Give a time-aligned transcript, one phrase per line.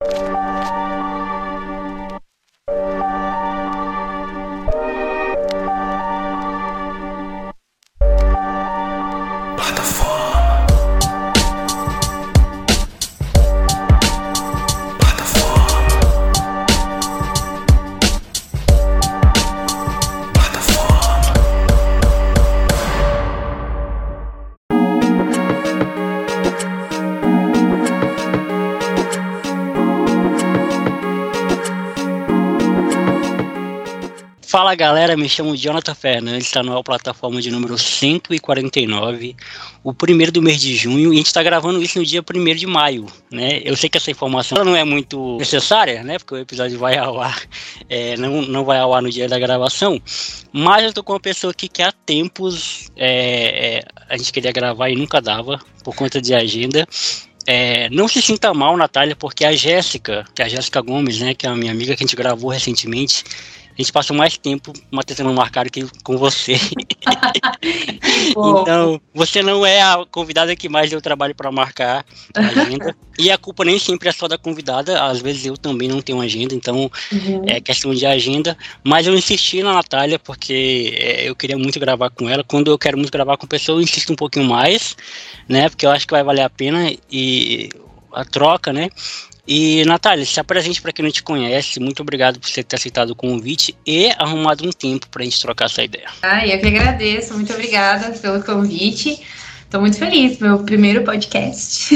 [0.00, 0.53] you
[34.74, 39.36] Galera, me chamo Jonathan Fernandes, está na plataforma de número 149,
[39.84, 42.54] o primeiro do mês de junho, e a gente está gravando isso no dia 1
[42.54, 43.60] de maio, né?
[43.64, 46.18] Eu sei que essa informação não é muito necessária, né?
[46.18, 47.40] Porque o episódio vai ao ar,
[47.88, 50.00] é, não, não vai ao ar no dia da gravação,
[50.52, 54.50] mas eu tô com uma pessoa aqui que há tempos é, é, a gente queria
[54.50, 56.86] gravar e nunca dava, por conta de agenda.
[57.46, 61.34] É, não se sinta mal, Natália, porque a Jéssica, que é a Jéssica Gomes, né,
[61.34, 63.22] que é a minha amiga que a gente gravou recentemente,
[63.76, 64.72] a gente passou mais tempo
[65.04, 66.54] tentando marcar que com você.
[68.30, 72.96] então, você não é a convidada que mais deu trabalho para marcar a agenda.
[73.18, 76.20] e a culpa nem sempre é só da convidada, às vezes eu também não tenho
[76.20, 77.44] agenda, então uhum.
[77.46, 78.56] é questão de agenda.
[78.82, 82.44] Mas eu insisti na Natália porque é, eu queria muito gravar com ela.
[82.44, 84.96] Quando eu quero muito gravar com pessoa, eu insisto um pouquinho mais,
[85.48, 85.68] né?
[85.68, 87.70] Porque eu acho que vai valer a pena e
[88.12, 88.88] a troca, né?
[89.46, 91.78] E, Natália, se apresente para quem não te conhece.
[91.78, 95.40] Muito obrigado por você ter aceitado o convite e arrumado um tempo para a gente
[95.40, 96.08] trocar essa ideia.
[96.22, 97.34] Ah, eu que agradeço.
[97.34, 99.20] Muito obrigada pelo convite.
[99.64, 101.94] Estou muito feliz, meu primeiro podcast.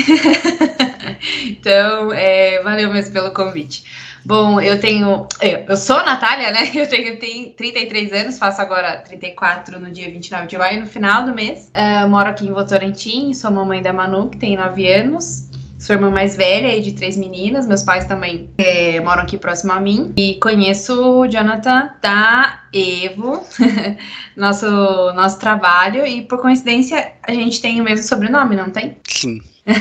[1.46, 3.84] então, é, valeu mesmo pelo convite.
[4.24, 5.26] Bom, eu tenho.
[5.66, 6.70] Eu sou a Natália, né?
[6.74, 11.24] Eu tenho, tenho 33 anos, faço agora 34 no dia 29 de maio, no final
[11.24, 11.70] do mês.
[11.74, 15.48] Uh, moro aqui em Votorantim, sou mamãe da Manu, que tem 9 anos.
[15.78, 17.66] Sou irmã mais velha de três meninas.
[17.66, 20.12] Meus pais também é, moram aqui próximo a mim.
[20.16, 23.46] E conheço o Jonathan da Evo,
[24.36, 26.04] nosso, nosso trabalho.
[26.04, 28.96] E por coincidência, a gente tem o mesmo sobrenome, não tem?
[29.04, 29.40] Sim.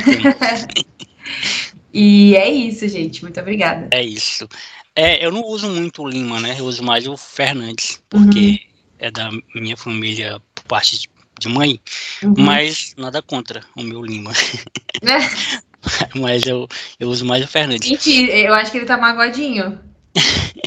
[1.92, 3.24] e é isso, gente.
[3.24, 3.90] Muito obrigada.
[3.92, 4.48] É isso.
[4.96, 6.56] É, eu não uso muito o Lima, né?
[6.60, 8.58] Eu uso mais o Fernandes, porque uhum.
[9.00, 11.80] é da minha família por parte de, de mãe,
[12.24, 12.34] uhum.
[12.38, 14.32] mas nada contra o meu Lima.
[16.16, 16.68] Mas eu,
[17.00, 17.90] eu uso mais o Fernandes.
[17.90, 19.80] Mentira, eu acho que ele tá magoadinho.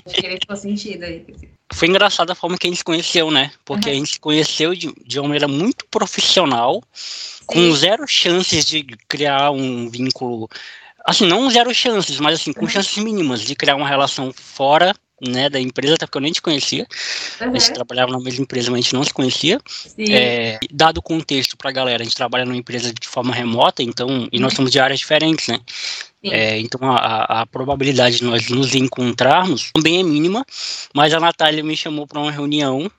[0.06, 1.24] acho que ele ficou sentido aí.
[1.72, 3.50] Foi engraçado a forma que a gente se conheceu, né?
[3.64, 3.94] Porque uhum.
[3.94, 7.44] a gente se conheceu de, de uma maneira muito profissional, Sim.
[7.46, 10.48] com zero chances de criar um vínculo.
[11.04, 12.68] Assim, não zero chances, mas assim, com uhum.
[12.68, 16.42] chances mínimas de criar uma relação fora né, da empresa, até porque eu nem te
[16.42, 16.86] conhecia.
[17.40, 17.50] Uhum.
[17.50, 19.60] A gente trabalhava na mesma empresa, mas a gente não se conhecia.
[19.98, 23.82] É, dado o contexto para a galera, a gente trabalha numa empresa de forma remota,
[23.82, 24.56] então, e nós uhum.
[24.56, 25.60] somos de áreas diferentes, né?
[26.22, 30.44] É, então a, a, probabilidade de nós nos encontrarmos também é mínima,
[30.94, 32.90] mas a Natália me chamou para uma reunião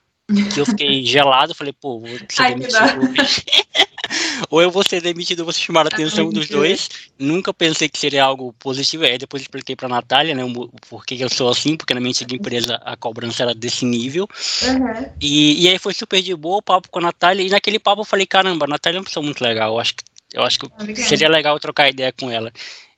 [0.53, 2.81] que eu fiquei gelado, falei, pô, vou ser Ai, demitido.
[4.49, 6.89] ou eu vou ser demitido, vou chamar a atenção dos dois.
[7.17, 9.03] Nunca pensei que seria algo positivo.
[9.03, 10.43] Aí depois expliquei pra Natália, né,
[10.89, 14.27] por que eu sou assim, porque na minha antiga empresa a cobrança era desse nível.
[14.63, 15.09] Uhum.
[15.19, 17.43] E, e aí foi super de boa o papo com a Natália.
[17.43, 19.73] E naquele papo eu falei, caramba, a Natália é uma pessoa muito legal.
[19.73, 20.03] Eu acho que,
[20.33, 21.07] eu acho que Obrigada.
[21.07, 22.51] seria legal trocar ideia com ela.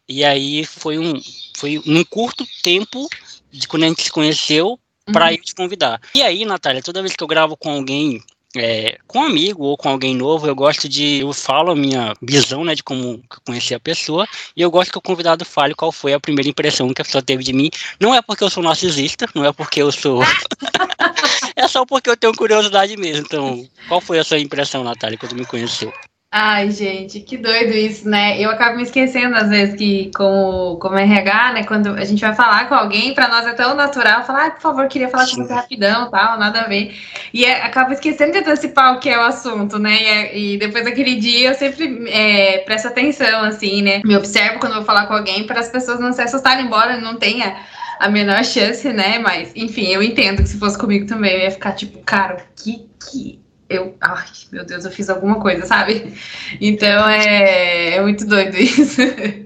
[0.08, 1.22] E aí foi um,
[1.56, 3.08] foi um curto tempo
[3.52, 4.80] de quando a gente se conheceu
[5.12, 5.32] para uhum.
[5.32, 6.02] eu te convidar.
[6.16, 8.22] E aí, Natália, toda vez que eu gravo com alguém,
[8.56, 11.20] é, com um amigo ou com alguém novo, eu gosto de.
[11.20, 14.92] Eu falo a minha visão, né, de como eu conheci a pessoa, e eu gosto
[14.92, 17.70] que o convidado fale qual foi a primeira impressão que a pessoa teve de mim.
[18.00, 20.22] Não é porque eu sou narcisista, não é porque eu sou.
[21.56, 23.26] é só porque eu tenho curiosidade mesmo.
[23.26, 25.94] Então, qual foi a sua impressão, Natália, quando me conheceu?
[26.36, 28.42] Ai, gente, que doido isso, né?
[28.42, 32.34] Eu acabo me esquecendo às vezes que, como, como RH, né, quando a gente vai
[32.34, 35.46] falar com alguém, para nós é tão natural falar, ah, por favor, queria falar com
[35.46, 36.96] você rapidão, tal, nada a ver.
[37.32, 40.02] E é, acaba esquecendo de antecipar o que é o assunto, né?
[40.02, 44.02] E, é, e depois daquele dia eu sempre é, presto atenção, assim, né?
[44.04, 47.16] Me observo quando vou falar com alguém para as pessoas não se assustarem, embora não
[47.16, 47.58] tenha
[48.00, 49.20] a menor chance, né?
[49.20, 52.90] Mas, enfim, eu entendo que se fosse comigo também, eu ia ficar tipo, cara, que,
[53.08, 56.14] que eu, ai, meu Deus, eu fiz alguma coisa, sabe?
[56.62, 59.02] Então é, é muito doido isso.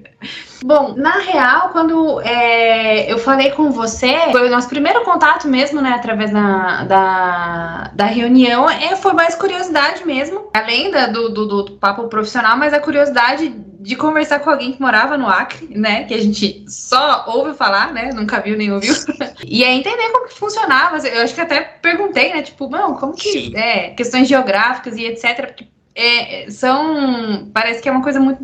[0.64, 5.82] Bom, na real, quando é, eu falei com você, foi o nosso primeiro contato mesmo,
[5.82, 11.46] né, através da, da, da reunião, é, foi mais curiosidade mesmo, além da, do, do,
[11.46, 13.50] do papo profissional, mas a curiosidade
[13.80, 16.04] de conversar com alguém que morava no Acre, né?
[16.04, 18.10] Que a gente só ouve falar, né?
[18.14, 18.94] Nunca viu nem ouviu.
[19.46, 20.98] e aí entender como que funcionava.
[21.08, 22.42] Eu acho que até perguntei, né?
[22.42, 23.56] Tipo, não, como que.
[23.56, 25.46] É, questões geográficas e etc.
[25.46, 27.50] Porque é, são.
[27.54, 28.44] Parece que é uma coisa muito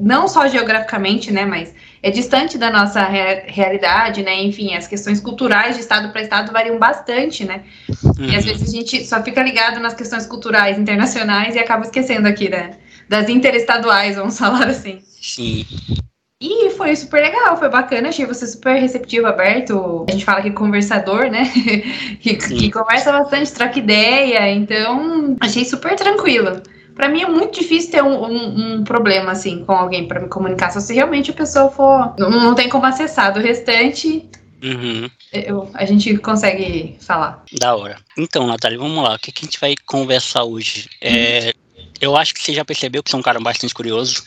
[0.00, 1.72] não só geograficamente, né, mas
[2.02, 4.42] é distante da nossa re realidade, né?
[4.42, 7.62] Enfim, as questões culturais de estado para estado variam bastante, né?
[8.02, 8.24] Uhum.
[8.24, 8.52] E às uhum.
[8.52, 12.72] vezes a gente só fica ligado nas questões culturais internacionais e acaba esquecendo aqui, né?
[13.08, 15.02] Das interestaduais, vamos falar assim.
[15.20, 15.66] Sim.
[16.42, 20.06] E foi super legal, foi bacana, achei você super receptivo, aberto.
[20.08, 21.44] A gente fala que conversador, né?
[22.18, 26.62] que, que, conversa bastante, troca ideia, então achei super tranquilo.
[27.00, 30.28] Para mim é muito difícil ter um, um, um problema assim com alguém para me
[30.28, 32.14] comunicar, só se realmente a pessoa for.
[32.18, 33.32] Não, não tem como acessar.
[33.32, 34.28] Do restante,
[34.62, 35.08] Uhum.
[35.32, 37.42] Eu, a gente consegue falar.
[37.58, 37.96] Da hora.
[38.18, 39.14] Então, Natália, vamos lá.
[39.14, 40.90] O que, que a gente vai conversar hoje?
[41.00, 41.54] É,
[42.02, 44.22] eu acho que você já percebeu que sou um cara bastante curioso.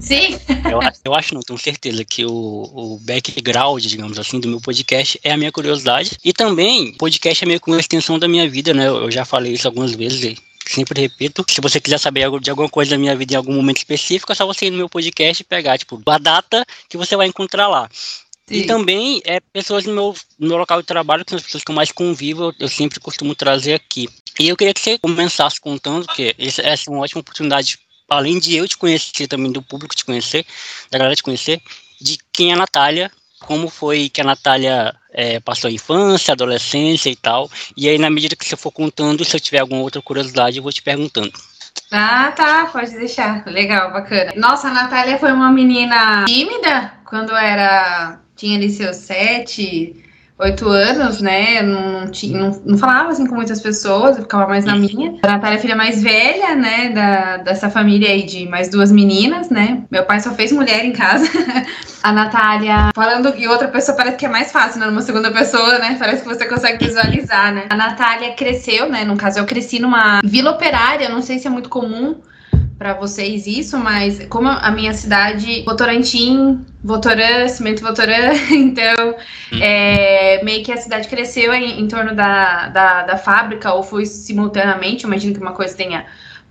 [0.00, 0.38] Sim.
[0.64, 5.20] Eu, eu acho, não, tenho certeza que o, o background, digamos assim, do meu podcast
[5.22, 6.16] é a minha curiosidade.
[6.24, 8.88] E também, podcast é meio que uma extensão da minha vida, né?
[8.88, 10.24] Eu, eu já falei isso algumas vezes
[10.66, 11.44] sempre repito.
[11.48, 14.34] Se você quiser saber de alguma coisa da minha vida em algum momento específico, é
[14.34, 17.68] só você ir no meu podcast e pegar, tipo, a data que você vai encontrar
[17.68, 17.88] lá.
[18.46, 18.56] Sim.
[18.56, 21.64] E também é pessoas no meu, no meu local de trabalho, que são as pessoas
[21.64, 24.08] que eu mais convivo, eu, eu sempre costumo trazer aqui.
[24.38, 27.78] E eu queria que você começasse contando, que essa é uma ótima oportunidade,
[28.08, 30.44] além de eu te conhecer, também do público te conhecer,
[30.90, 31.62] da galera te conhecer,
[32.00, 37.08] de quem é a Natália, como foi que a Natália é, passou a infância, adolescência
[37.08, 37.48] e tal.
[37.76, 40.62] E aí, na medida que você for contando, se eu tiver alguma outra curiosidade, eu
[40.62, 41.32] vou te perguntando.
[41.92, 43.46] Ah, tá, pode deixar.
[43.46, 44.32] Legal, bacana.
[44.36, 48.20] Nossa, a Natália foi uma menina tímida quando era.
[48.34, 49.94] tinha ali seus sete,
[50.38, 51.62] oito anos, né?
[51.62, 55.18] Não, tinha, não, não, falava assim com muitas pessoas, eu ficava mais na minha.
[55.22, 56.90] A Natália é a filha mais velha, né?
[56.90, 59.84] Da, dessa família aí de mais duas meninas, né?
[59.90, 61.26] Meu pai só fez mulher em casa.
[62.02, 64.86] a Natália, falando e outra pessoa parece que é mais fácil, né?
[64.86, 65.96] Numa segunda pessoa, né?
[65.98, 67.66] Parece que você consegue visualizar, né?
[67.70, 69.04] A Natália cresceu, né?
[69.04, 72.16] No caso, eu cresci numa vila operária, não sei se é muito comum
[72.84, 79.16] para vocês isso, mas como a minha cidade, Votorantim, Votorã, Cimento Votorã, então
[79.50, 79.58] hum.
[79.58, 84.04] é, meio que a cidade cresceu em, em torno da, da, da, fábrica, ou foi
[84.04, 86.04] simultaneamente, imagino que uma coisa tenha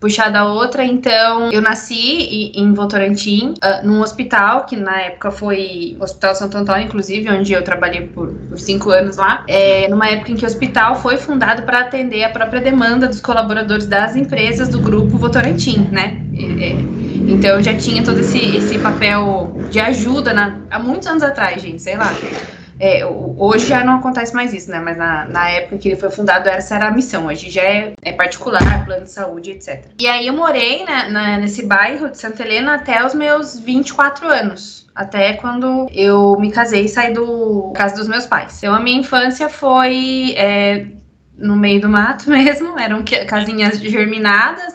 [0.03, 0.83] puxada a outra.
[0.83, 6.85] Então, eu nasci em Votorantim, uh, num hospital, que na época foi Hospital Santo Antônio,
[6.87, 9.45] inclusive, onde eu trabalhei por, por cinco anos lá.
[9.47, 13.21] É, numa época em que o hospital foi fundado para atender a própria demanda dos
[13.21, 16.21] colaboradores das empresas do grupo Votorantim, né?
[16.37, 16.71] É,
[17.31, 21.61] então, eu já tinha todo esse, esse papel de ajuda na, há muitos anos atrás,
[21.61, 22.13] gente, sei lá.
[22.79, 24.79] É, hoje já não acontece mais isso, né?
[24.79, 27.27] Mas na, na época que ele foi fundado, essa era a missão.
[27.27, 29.85] Hoje já é, é particular, plano de saúde, etc.
[29.99, 34.27] E aí eu morei né, na, nesse bairro de Santa Helena até os meus 24
[34.27, 34.87] anos.
[34.95, 38.57] Até quando eu me casei e saí do casa dos meus pais.
[38.57, 40.85] Então a minha infância foi é,
[41.37, 44.73] no meio do mato mesmo, eram casinhas germinadas,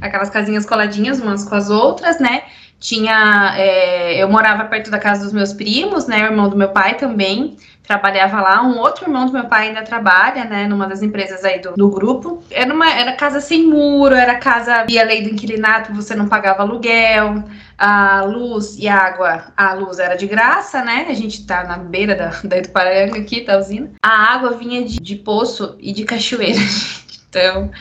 [0.00, 2.42] aquelas casinhas coladinhas umas com as outras, né?
[2.78, 6.22] Tinha, é, eu morava perto da casa dos meus primos, né?
[6.22, 7.56] O irmão do meu pai também
[7.86, 8.62] trabalhava lá.
[8.62, 10.66] Um outro irmão do meu pai ainda trabalha, né?
[10.66, 12.42] Numa das empresas aí do, do grupo.
[12.50, 16.62] Era uma era casa sem muro, era casa via lei do inquilinato, você não pagava
[16.62, 17.44] aluguel.
[17.76, 21.06] A luz e a água, a luz era de graça, né?
[21.08, 23.90] A gente tá na beira da, da Ituparanga aqui, da usina.
[24.02, 26.60] A água vinha de, de poço e de cachoeira,
[27.28, 27.72] Então,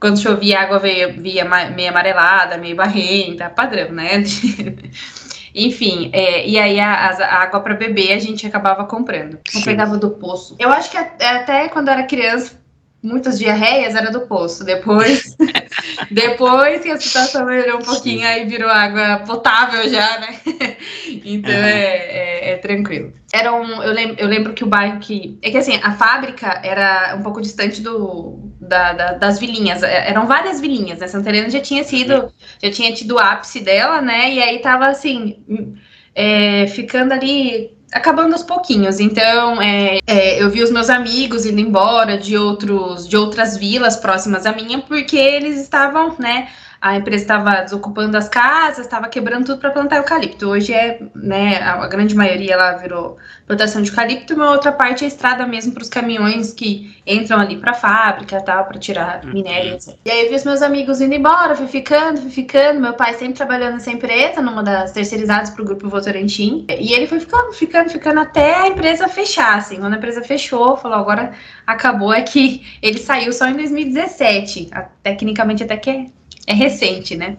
[0.00, 4.24] quando chovia, a água veio, via meio amarelada, meio barrenta, padrão, né?
[5.54, 9.38] Enfim, é, e aí a, a água para beber a gente acabava comprando.
[9.54, 10.56] Eu pegava do poço.
[10.58, 12.60] Eu acho que até quando eu era criança,
[13.02, 14.64] muitas diarreias era do poço.
[14.64, 15.36] Depois,
[16.10, 20.40] depois que a situação melhorou um pouquinho, aí virou água potável já, né?
[21.24, 21.58] então uhum.
[21.58, 23.12] é, é, é, tranquilo.
[23.32, 25.38] Era um, eu, lembro, eu lembro que o bairro que.
[25.42, 29.82] É que assim, a fábrica era um pouco distante do, da, da, das vilinhas.
[29.82, 31.08] É, eram várias vilinhas, né?
[31.08, 34.32] Santa Helena já tinha sido, já tinha tido o ápice dela, né?
[34.32, 35.76] E aí tava assim,
[36.14, 39.00] é, ficando ali acabando aos pouquinhos.
[39.00, 43.96] Então, é, é, eu vi os meus amigos indo embora de outros, de outras vilas
[43.96, 46.48] próximas à minha, porque eles estavam, né?
[46.80, 50.48] A empresa estava desocupando as casas, estava quebrando tudo para plantar eucalipto.
[50.48, 55.08] Hoje é, né, a grande maioria lá virou plantação de eucalipto, uma outra parte é
[55.08, 59.32] estrada mesmo para os caminhões que entram ali para a fábrica, tal, para tirar uhum.
[59.32, 59.76] minério.
[60.04, 63.12] E aí eu vi os meus amigos indo embora, fui ficando, fui ficando, meu pai
[63.14, 67.52] sempre trabalhando nessa empresa, numa das terceirizadas para o grupo Votorantim, e ele foi ficando,
[67.52, 71.32] ficando, ficando até a empresa fechar, assim, quando a empresa fechou, falou, agora
[71.66, 74.70] acabou, é que ele saiu só em 2017,
[75.02, 76.06] tecnicamente até que é
[76.50, 77.36] é recente, né?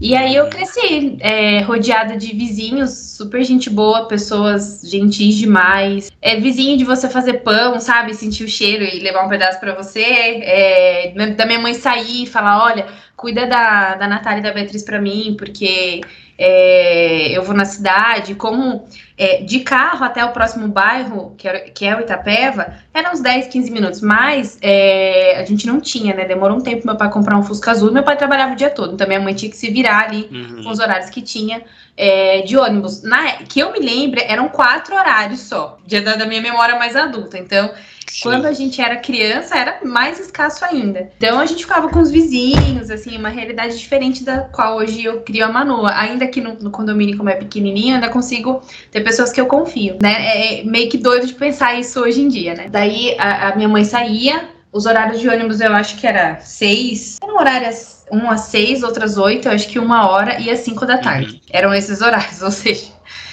[0.00, 6.10] E aí eu cresci é, rodeada de vizinhos, super gente boa, pessoas gentis demais.
[6.20, 8.14] É vizinho de você fazer pão, sabe?
[8.14, 10.02] Sentir o cheiro e levar um pedaço para você.
[10.02, 14.82] É, da minha mãe sair e falar, olha, cuida da, da Natália e da Beatriz
[14.82, 16.00] para mim, porque
[16.36, 18.88] é, eu vou na cidade, como
[19.22, 23.20] é, de carro até o próximo bairro, que é, que é o Itapeva, eram uns
[23.20, 26.24] 10, 15 minutos, mas é, a gente não tinha, né?
[26.24, 28.70] Demorou um tempo meu pai comprar um Fusca Azul e meu pai trabalhava o dia
[28.70, 30.64] todo, então minha mãe tinha que se virar ali uhum.
[30.64, 31.62] com os horários que tinha
[31.96, 33.04] é, de ônibus.
[33.04, 37.38] Na, que eu me lembre, eram quatro horários só, da, da minha memória mais adulta,
[37.38, 37.70] então
[38.12, 38.24] Sim.
[38.24, 41.10] Quando a gente era criança, era mais escasso ainda.
[41.16, 45.22] Então a gente ficava com os vizinhos, assim, uma realidade diferente da qual hoje eu
[45.22, 45.90] crio a Manoa.
[45.94, 49.96] Ainda que no, no condomínio, como é pequenininho, ainda consigo ter pessoas que eu confio,
[50.02, 50.12] né?
[50.12, 52.66] É, é meio que doido de pensar isso hoje em dia, né?
[52.68, 57.16] Daí a, a minha mãe saía, os horários de ônibus eu acho que era seis,
[57.22, 60.84] eram horários um às seis, outras oito, eu acho que uma hora e às cinco
[60.84, 61.32] da tarde.
[61.32, 61.40] Uhum.
[61.50, 62.92] Eram esses horários, ou seja,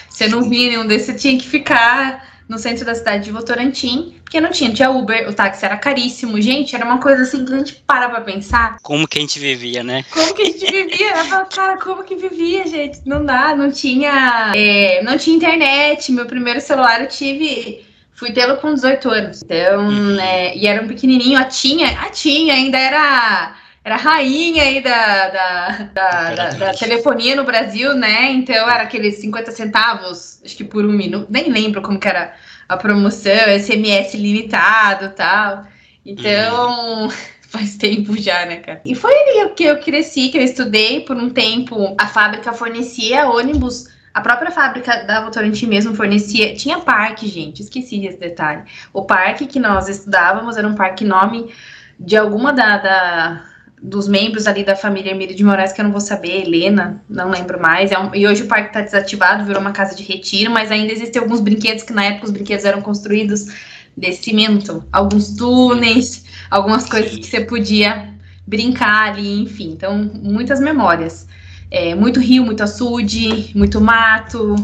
[0.09, 4.15] você não via nenhum desses, você tinha que ficar no centro da cidade de Votorantim,
[4.23, 6.41] porque não tinha, tinha Uber, o táxi era caríssimo.
[6.41, 8.77] Gente, era uma coisa assim que a gente para pra pensar.
[8.81, 10.03] Como que a gente vivia, né?
[10.11, 11.17] Como que a gente vivia?
[11.17, 13.01] Eu falo, cara, como que vivia, gente?
[13.05, 14.51] Não dá, não tinha.
[14.55, 16.11] É, não tinha internet.
[16.11, 17.85] Meu primeiro celular eu tive.
[18.13, 19.43] Fui tê-lo com 18 anos.
[19.43, 21.37] Então, é, e era um pequenininho.
[21.37, 23.55] A tinha, a tinha ainda era
[23.89, 28.31] era rainha aí da, da, da, da, da telefonia no Brasil, né?
[28.31, 32.35] Então era aqueles 50 centavos, acho que por um minuto, nem lembro como que era
[32.67, 35.65] a promoção, SMS limitado tal.
[36.05, 37.09] Então, uhum.
[37.49, 38.79] faz tempo já, né, cara?
[38.85, 41.95] E foi ali que eu cresci, que eu estudei por um tempo.
[41.99, 43.87] A fábrica fornecia ônibus.
[44.13, 46.53] A própria fábrica da Votorantim mesmo fornecia.
[46.53, 48.63] Tinha parque, gente, esqueci esse detalhe.
[48.93, 51.51] O parque que nós estudávamos era um parque nome
[51.99, 53.48] de alguma da, da
[53.81, 57.29] dos membros ali da família Emílio de Moraes, que eu não vou saber, Helena, não
[57.29, 57.91] lembro mais.
[57.91, 60.91] É um, e hoje o parque está desativado, virou uma casa de retiro, mas ainda
[60.91, 63.47] existem alguns brinquedos que na época os brinquedos eram construídos
[63.95, 68.13] de cimento, alguns túneis, algumas coisas que você podia
[68.45, 69.71] brincar ali, enfim.
[69.71, 71.27] Então, muitas memórias.
[71.71, 74.55] É, muito rio, muito açude, muito mato,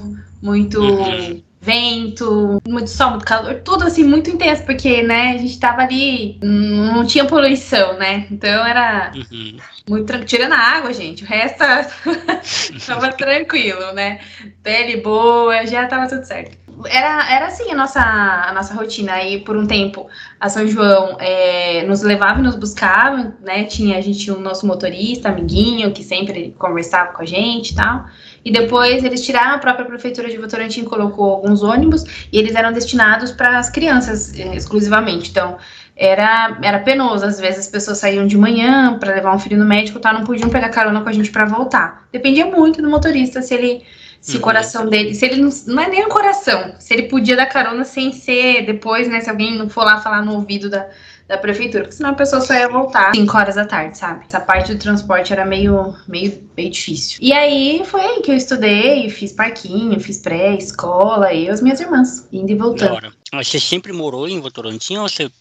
[0.41, 0.81] muito.
[0.81, 5.81] Uhum vento, muito sol, muito calor, tudo assim muito intenso, porque, né, a gente tava
[5.81, 8.27] ali, não tinha poluição, né?
[8.29, 9.57] Então era uhum.
[9.89, 10.27] muito tranquilo.
[10.27, 11.57] Tirando a água, gente, o resto
[12.86, 14.19] tava tranquilo, né?
[14.62, 16.64] Pele boa, já tava tudo certo.
[16.86, 19.13] Era, era assim a nossa, a nossa rotina.
[19.13, 20.08] Aí, por um tempo,
[20.39, 23.63] a São João é, nos levava e nos buscava, né?
[23.63, 28.05] Tinha, a gente o nosso motorista, amiguinho, que sempre conversava com a gente e tal.
[28.44, 32.72] E depois eles tiraram a própria prefeitura de Votorantim, colocou alguns ônibus e eles eram
[32.74, 35.32] destinados para as crianças eh, exclusivamente.
[35.32, 35.58] Então,
[35.96, 37.25] era, era penoso.
[37.25, 40.24] Às vezes as pessoas saíam de manhã para levar um filho no médico, tá, não
[40.24, 42.08] podiam pegar carona com a gente para voltar.
[42.12, 43.84] Dependia muito do motorista se ele
[44.25, 44.39] se uhum.
[44.39, 47.46] o coração dele, se ele não, não é nem o coração, se ele podia dar
[47.46, 50.89] carona sem ser depois, né, se alguém não for lá falar no ouvido da
[51.27, 54.25] da prefeitura, porque senão a pessoa só ia voltar 5 horas da tarde, sabe?
[54.29, 57.17] Essa parte do transporte era meio, meio, meio difícil.
[57.20, 61.79] E aí foi aí que eu estudei, fiz parquinho, fiz pré-escola, eu e as minhas
[61.79, 63.12] irmãs, indo e voltando.
[63.34, 65.32] Você sempre morou em Votorantim ou você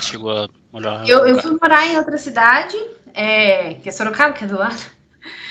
[0.00, 1.06] chegou a morar?
[1.06, 2.76] Eu, eu fui morar em outra cidade,
[3.12, 4.80] é, que é Sorocaba, que é do lado.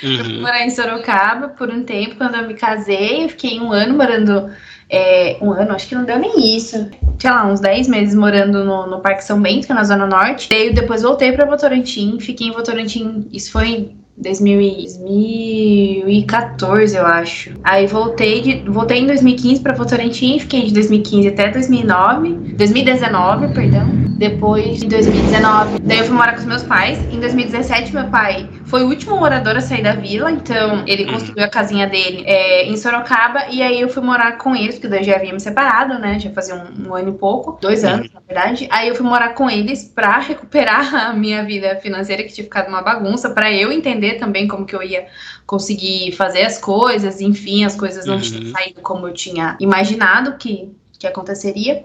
[0.04, 0.18] Uhum.
[0.18, 3.72] Eu fui morar em Sorocaba por um tempo, quando eu me casei, eu fiquei um
[3.72, 4.52] ano morando
[4.90, 6.90] é, um ano, acho que não deu nem isso.
[7.18, 10.06] Sei lá, uns 10 meses morando no, no Parque São Bento, que é na Zona
[10.06, 10.50] Norte.
[10.50, 17.54] Daí depois voltei para Votorantim, fiquei em Votorantim, isso foi 2014, eu acho.
[17.64, 23.88] Aí voltei, de, voltei em 2015 para Votorantim, fiquei de 2015 até 2009, 2019, perdão.
[24.18, 27.00] Depois, em 2019, daí eu fui morar com os meus pais.
[27.12, 31.14] Em 2017, meu pai foi o último morador a sair da vila, então ele uhum.
[31.14, 33.48] construiu a casinha dele é, em Sorocaba.
[33.50, 36.20] E aí eu fui morar com eles, porque daí já havíamos separado, né?
[36.20, 38.68] Já fazia um, um ano e pouco, dois anos, na verdade.
[38.72, 42.68] Aí eu fui morar com eles pra recuperar a minha vida financeira, que tinha ficado
[42.68, 45.08] uma bagunça, para eu entender entender também como que eu ia
[45.46, 48.22] conseguir fazer as coisas, enfim, as coisas não uhum.
[48.22, 51.84] tinham saído como eu tinha imaginado que, que aconteceria.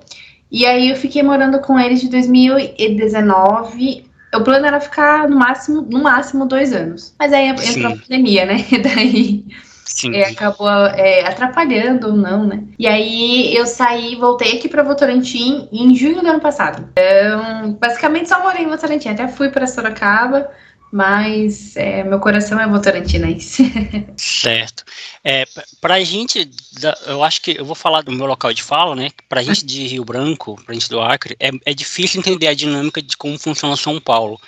[0.50, 4.07] E aí eu fiquei morando com eles de 2019.
[4.34, 7.14] O plano era ficar no máximo, no máximo dois anos.
[7.18, 8.64] Mas aí entrou a pandemia, né?
[8.70, 9.44] E daí
[10.12, 12.62] é, acabou é, atrapalhando ou não, né?
[12.78, 16.88] E aí eu saí, voltei aqui para Votorantim em junho do ano passado.
[16.92, 19.08] Então, basicamente só morei em Votorantim.
[19.08, 20.50] Até fui para Sorocaba
[20.90, 23.70] mas é, meu coração é votorantinense.
[24.16, 24.84] certo.
[25.22, 25.46] É,
[25.80, 26.50] pra gente,
[27.06, 29.10] eu acho que eu vou falar do meu local de fala, né?
[29.28, 33.02] Pra gente de Rio Branco, pra gente do Acre, é, é difícil entender a dinâmica
[33.02, 34.40] de como funciona São Paulo.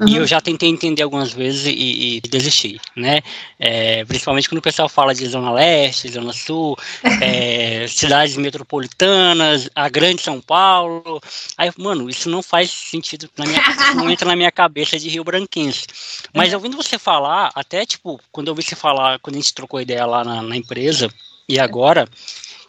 [0.00, 0.08] Uhum.
[0.08, 3.20] E eu já tentei entender algumas vezes e, e desisti, né?
[3.58, 6.74] É, principalmente quando o pessoal fala de Zona Leste, Zona Sul,
[7.20, 11.20] é, cidades metropolitanas, a grande São Paulo.
[11.58, 13.62] Aí, mano, isso não faz sentido na minha,
[13.94, 15.86] não entra na minha cabeça de Rio Branquense.
[16.34, 19.82] Mas ouvindo você falar, até tipo, quando eu ouvi você falar, quando a gente trocou
[19.82, 21.12] ideia lá na, na empresa,
[21.46, 22.08] e agora,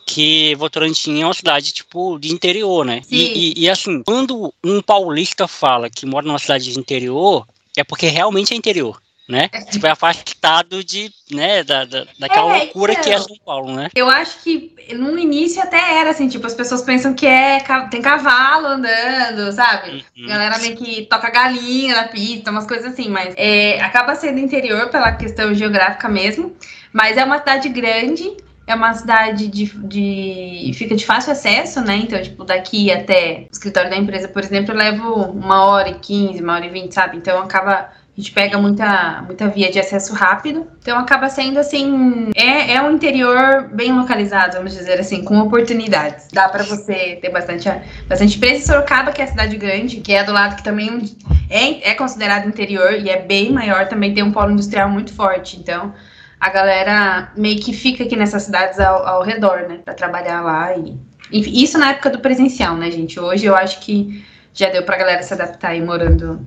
[0.06, 3.02] que Votorantim é uma cidade, tipo, de interior, né?
[3.10, 7.84] E, e, e, assim, quando um paulista fala que mora numa cidade de interior, é
[7.84, 9.02] porque realmente é interior.
[9.30, 9.50] Né?
[9.54, 9.62] É.
[9.62, 13.74] Tipo, é afastado de, né, da, da, daquela é, loucura então, que é São Paulo,
[13.74, 13.90] né?
[13.96, 18.02] Eu acho que no início até era assim, tipo, as pessoas pensam que é tem
[18.02, 20.04] cavalo andando, sabe?
[20.18, 20.26] Uhum.
[20.26, 24.40] A galera meio que toca galinha na pista, umas coisas assim, mas é, acaba sendo
[24.40, 26.54] interior pela questão geográfica mesmo,
[26.92, 28.36] mas é uma cidade grande,
[28.68, 31.98] é uma cidade de, de, fica de fácil acesso, né?
[31.98, 35.96] Então, tipo, daqui até o escritório da empresa, por exemplo, eu levo uma hora e
[35.96, 37.18] quinze, uma hora e vinte, sabe?
[37.18, 37.90] Então acaba.
[38.12, 40.68] A gente pega muita, muita via de acesso rápido.
[40.82, 42.30] Então acaba sendo assim.
[42.36, 46.28] É, é um interior bem localizado, vamos dizer assim, com oportunidades.
[46.32, 47.70] Dá para você ter bastante,
[48.08, 48.68] bastante preço.
[48.68, 51.04] Sorocaba, que é a cidade grande, que é do lado que também
[51.50, 55.58] é, é considerado interior e é bem maior, também tem um polo industrial muito forte.
[55.58, 55.94] Então
[56.42, 59.80] a galera meio que fica aqui nessas cidades ao, ao redor, né?
[59.86, 60.98] Pra trabalhar lá e.
[61.32, 63.20] Enfim, isso na época do presencial, né, gente?
[63.20, 66.46] Hoje eu acho que já deu pra galera se adaptar aí morando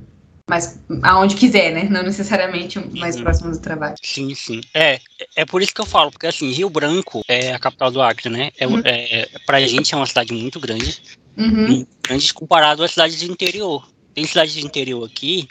[0.50, 1.84] mais aonde quiser, né?
[1.88, 3.22] Não necessariamente mais uhum.
[3.22, 3.94] próximo do trabalho.
[4.02, 4.60] Sim, sim.
[4.74, 4.98] É,
[5.36, 8.28] é por isso que eu falo, porque assim, Rio Branco é a capital do Acre,
[8.28, 8.50] né?
[8.58, 8.82] É, uhum.
[8.84, 11.00] é, pra gente é uma cidade muito grande.
[11.38, 11.68] Uhum.
[11.68, 13.88] Muito grande comparado à cidade de interior.
[14.12, 15.48] Tem cidade de interior aqui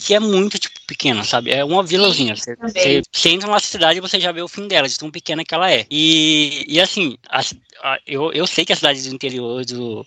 [0.00, 1.50] que é muito, tipo, pequena, sabe?
[1.50, 2.34] É uma vilazinha.
[2.34, 5.10] Você, você, você, entra numa cidade e você já vê o fim dela, de tão
[5.10, 5.86] pequena que ela é.
[5.90, 7.40] E, e assim, a,
[7.82, 10.06] a, eu, eu sei que as cidades do interior do,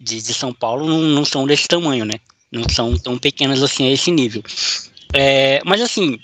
[0.00, 2.14] de, de São Paulo não, não são desse tamanho, né?
[2.50, 4.42] Não são tão pequenas assim a esse nível.
[5.12, 6.18] É, mas assim,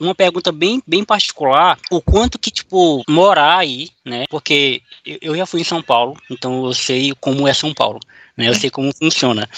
[0.00, 4.24] uma pergunta bem, bem particular, o quanto que, tipo, morar aí, né?
[4.28, 8.00] Porque eu já fui em São Paulo, então eu sei como é São Paulo
[8.38, 8.48] né?
[8.48, 9.48] Eu sei como funciona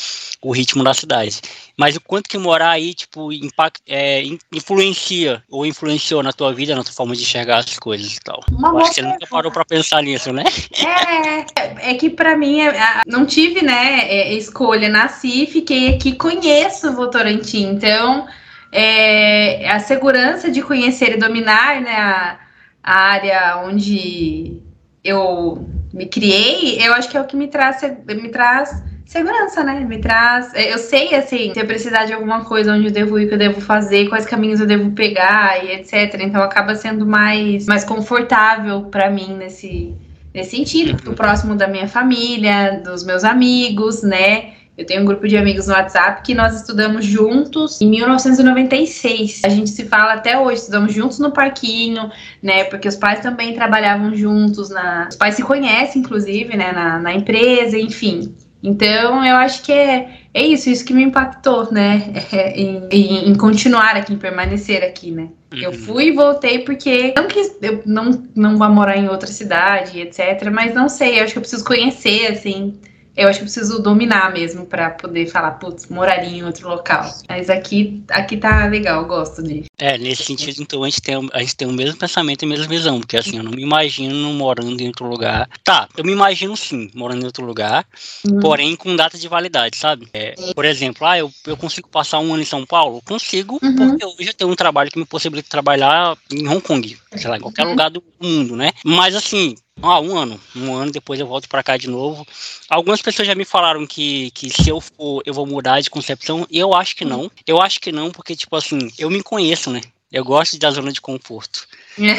[0.43, 1.41] o ritmo da cidade.
[1.77, 6.75] Mas o quanto que morar aí, tipo, impact, é, influencia ou influenciou na tua vida,
[6.75, 8.41] na tua forma de enxergar as coisas e tal.
[8.51, 10.45] Uma Eu acho que você nunca parou pra pensar nisso, né?
[10.75, 14.89] É, é que pra mim, é, não tive, né, é, escolha.
[14.89, 17.67] Nasci, fiquei aqui, conheço Votorantim.
[17.67, 18.27] Então,
[18.73, 22.39] é, a segurança de conhecer e dominar, né, a,
[22.83, 24.70] a área onde
[25.03, 29.81] eu me criei, eu acho que é o que me traz, me traz segurança, né?
[29.81, 30.53] Me traz.
[30.55, 33.35] Eu sei, assim, se eu precisar de alguma coisa, onde eu devo ir, o que
[33.35, 36.21] eu devo fazer, quais caminhos eu devo pegar e etc.
[36.21, 39.97] Então acaba sendo mais, mais confortável para mim nesse,
[40.33, 40.97] nesse sentido.
[40.97, 44.53] Fico próximo da minha família, dos meus amigos, né?
[44.81, 49.43] Eu tenho um grupo de amigos no WhatsApp que nós estudamos juntos em 1996.
[49.45, 52.11] A gente se fala até hoje, estudamos juntos no parquinho,
[52.43, 52.65] né?
[52.65, 55.09] Porque os pais também trabalhavam juntos, na...
[55.11, 56.73] os pais se conhecem, inclusive, né?
[56.73, 58.35] Na, na empresa, enfim.
[58.63, 62.15] Então, eu acho que é, é isso, isso que me impactou, né?
[62.33, 62.89] É, em,
[63.29, 65.29] em, continuar aqui, em permanecer aqui, né?
[65.53, 65.61] Uhum.
[65.61, 70.01] Eu fui e voltei porque não que eu não, não vá morar em outra cidade,
[70.01, 70.49] etc.
[70.51, 72.79] Mas não sei, eu acho que eu preciso conhecer, assim,
[73.17, 77.11] eu acho que preciso dominar mesmo para poder falar, putz, moraria em outro local.
[77.29, 79.65] Mas aqui, aqui tá legal, eu gosto de.
[79.79, 82.49] É, nesse sentido, então, a gente, tem, a gente tem o mesmo pensamento e a
[82.49, 85.49] mesma visão, porque assim, eu não me imagino morando em outro lugar.
[85.65, 87.87] Tá, eu me imagino sim, morando em outro lugar,
[88.27, 88.41] uhum.
[88.41, 90.09] porém com data de validade, sabe?
[90.13, 93.03] É, por exemplo, ah, eu, eu consigo passar um ano em São Paulo?
[93.05, 93.75] Consigo, uhum.
[93.75, 97.37] porque hoje eu tenho um trabalho que me possibilita trabalhar em Hong Kong, sei lá,
[97.37, 97.71] em qualquer uhum.
[97.71, 98.73] lugar do mundo, né?
[98.85, 100.41] Mas assim, ah, um ano.
[100.55, 102.27] Um ano depois eu volto para cá de novo.
[102.69, 106.47] Algumas pessoas já me falaram que, que se eu for, eu vou mudar de concepção.
[106.51, 107.31] E eu acho que não.
[107.47, 109.81] Eu acho que não, porque, tipo assim, eu me conheço, né?
[110.13, 111.69] Eu gosto da zona de conforto.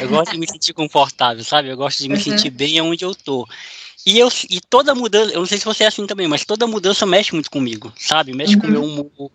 [0.01, 1.69] Eu gosto de me sentir confortável, sabe?
[1.69, 2.21] Eu gosto de me uhum.
[2.21, 3.47] sentir bem onde eu tô.
[4.05, 6.65] E, eu, e toda mudança, eu não sei se você é assim também, mas toda
[6.65, 8.33] mudança mexe muito comigo, sabe?
[8.33, 8.61] Mexe uhum.
[8.61, 9.31] com o meu humor,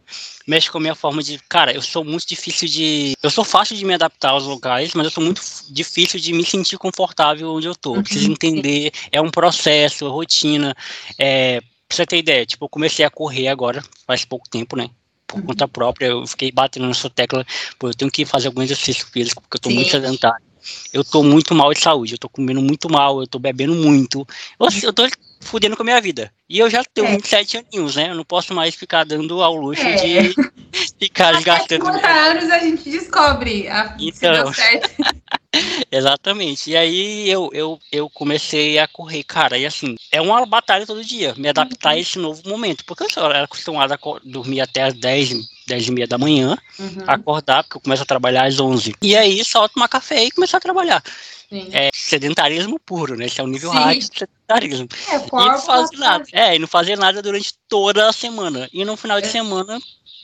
[0.46, 1.38] mexe com a minha forma de.
[1.48, 3.14] Cara, eu sou muito difícil de.
[3.22, 6.44] Eu sou fácil de me adaptar aos locais, mas eu sou muito difícil de me
[6.44, 7.94] sentir confortável onde eu tô.
[7.94, 8.02] Uhum.
[8.02, 10.74] Preciso entender, é um processo, é rotina.
[11.16, 14.90] É, pra você ter ideia, tipo, eu comecei a correr agora, faz pouco tempo, né?
[15.28, 15.46] Por uhum.
[15.46, 17.46] conta própria, eu fiquei batendo nessa tecla,
[17.78, 19.76] pô, eu tenho que fazer algum exercício físico, porque eu tô Sim.
[19.76, 20.45] muito sedentário
[20.92, 24.26] eu tô muito mal de saúde, eu tô comendo muito mal, eu tô bebendo muito.
[24.58, 25.08] Eu, eu tô
[25.40, 26.32] fudendo com a minha vida.
[26.48, 27.10] E eu já tenho é.
[27.12, 28.10] 27 aninhos, né?
[28.10, 29.94] Eu não posso mais ficar dando ao luxo é.
[29.96, 30.34] de
[30.98, 31.80] ficar gastando.
[31.80, 34.52] Com 50 anos a gente descobre a então,
[35.90, 36.70] Exatamente.
[36.70, 41.04] E aí eu, eu, eu comecei a correr, cara, e assim, é uma batalha todo
[41.04, 41.96] dia, me adaptar uhum.
[41.96, 45.90] a esse novo momento, porque eu era acostumado a dormir até as 10, 10 e
[45.92, 47.04] meia da manhã, uhum.
[47.06, 48.94] acordar, porque eu começo a trabalhar às 11.
[49.02, 51.02] E aí só tomar café e começar a trabalhar.
[51.48, 51.68] Sim.
[51.72, 53.26] É sedentarismo puro, né?
[53.26, 54.88] Esse é o nível hard de sedentarismo.
[55.08, 56.24] É, e não fazer nada.
[56.32, 58.68] É, e não fazer nada durante toda a semana.
[58.72, 59.30] E no final de é.
[59.30, 59.80] semana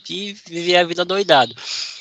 [0.09, 1.55] e viver a vida doidado.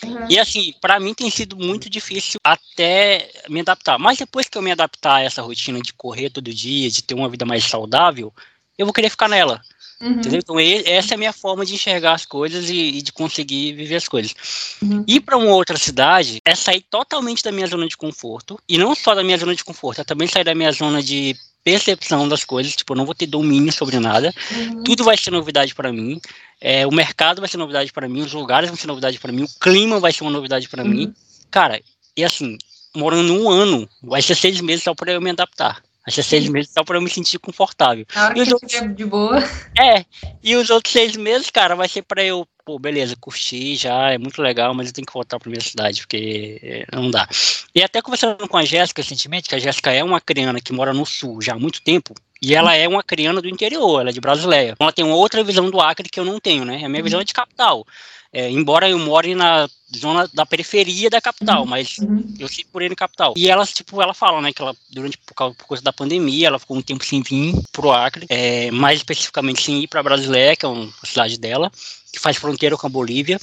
[0.04, 0.26] Uhum.
[0.28, 3.98] E assim, para mim tem sido muito difícil até me adaptar.
[3.98, 7.14] Mas depois que eu me adaptar a essa rotina de correr todo dia, de ter
[7.14, 8.32] uma vida mais saudável,
[8.76, 9.60] eu vou querer ficar nela.
[10.02, 10.10] Uhum.
[10.10, 10.40] Entendeu?
[10.40, 13.94] Então, essa é a minha forma de enxergar as coisas e, e de conseguir viver
[13.94, 14.34] as coisas.
[14.82, 15.04] Uhum.
[15.06, 18.58] Ir para uma outra cidade é sair totalmente da minha zona de conforto.
[18.68, 21.36] E não só da minha zona de conforto, é também sair da minha zona de
[21.62, 22.74] percepção das coisas.
[22.74, 24.34] Tipo, eu não vou ter domínio sobre nada.
[24.50, 24.82] Uhum.
[24.82, 26.20] Tudo vai ser novidade para mim.
[26.60, 28.22] É, o mercado vai ser novidade para mim.
[28.22, 29.44] Os lugares vão ser novidade para mim.
[29.44, 31.06] O clima vai ser uma novidade para mim.
[31.06, 31.14] Uhum.
[31.48, 31.80] Cara,
[32.16, 32.58] e assim,
[32.96, 35.80] morando um ano, vai ser seis meses só para eu me adaptar.
[36.06, 38.04] Acho que seis meses só pra eu me sentir confortável.
[38.14, 38.96] Na hora e que outros...
[38.96, 39.38] de boa.
[39.78, 40.04] É,
[40.42, 44.18] e os outros seis meses, cara, vai ser pra eu, pô, beleza, curtir já, é
[44.18, 47.26] muito legal, mas eu tenho que voltar pra minha cidade, porque é, não dá.
[47.74, 50.92] E até conversando com a Jéssica recentemente, que a Jéssica é uma criança que mora
[50.92, 54.12] no sul já há muito tempo, e ela é uma criança do interior, ela é
[54.12, 54.74] de Brasileia.
[54.78, 56.84] Ela tem uma outra visão do Acre que eu não tenho, né?
[56.84, 57.86] A minha visão é de capital.
[58.32, 61.66] É, embora eu more na zona da periferia da capital, uhum.
[61.66, 62.34] mas uhum.
[62.38, 63.34] eu sei por ele capital.
[63.36, 66.48] E ela, tipo, ela fala, né, que ela, durante, por causa, por causa da pandemia,
[66.48, 70.56] ela ficou um tempo sem vir pro Acre, é, mais especificamente sem ir pra Brasileia,
[70.56, 71.70] que é uma cidade dela,
[72.10, 73.38] que faz fronteira com a Bolívia.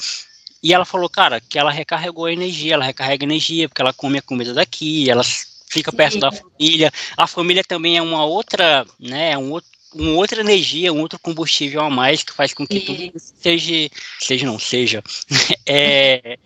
[0.61, 4.17] E ela falou, cara, que ela recarregou a energia, ela recarrega energia, porque ela come
[4.17, 5.23] a comida daqui, ela
[5.69, 5.97] fica Sim.
[5.97, 6.91] perto da família.
[7.15, 11.17] A família também é uma outra, né, é um outro uma outra energia, um outro
[11.17, 12.81] combustível a mais que faz com que e...
[12.81, 15.03] tudo seja, seja não seja,
[15.65, 16.37] é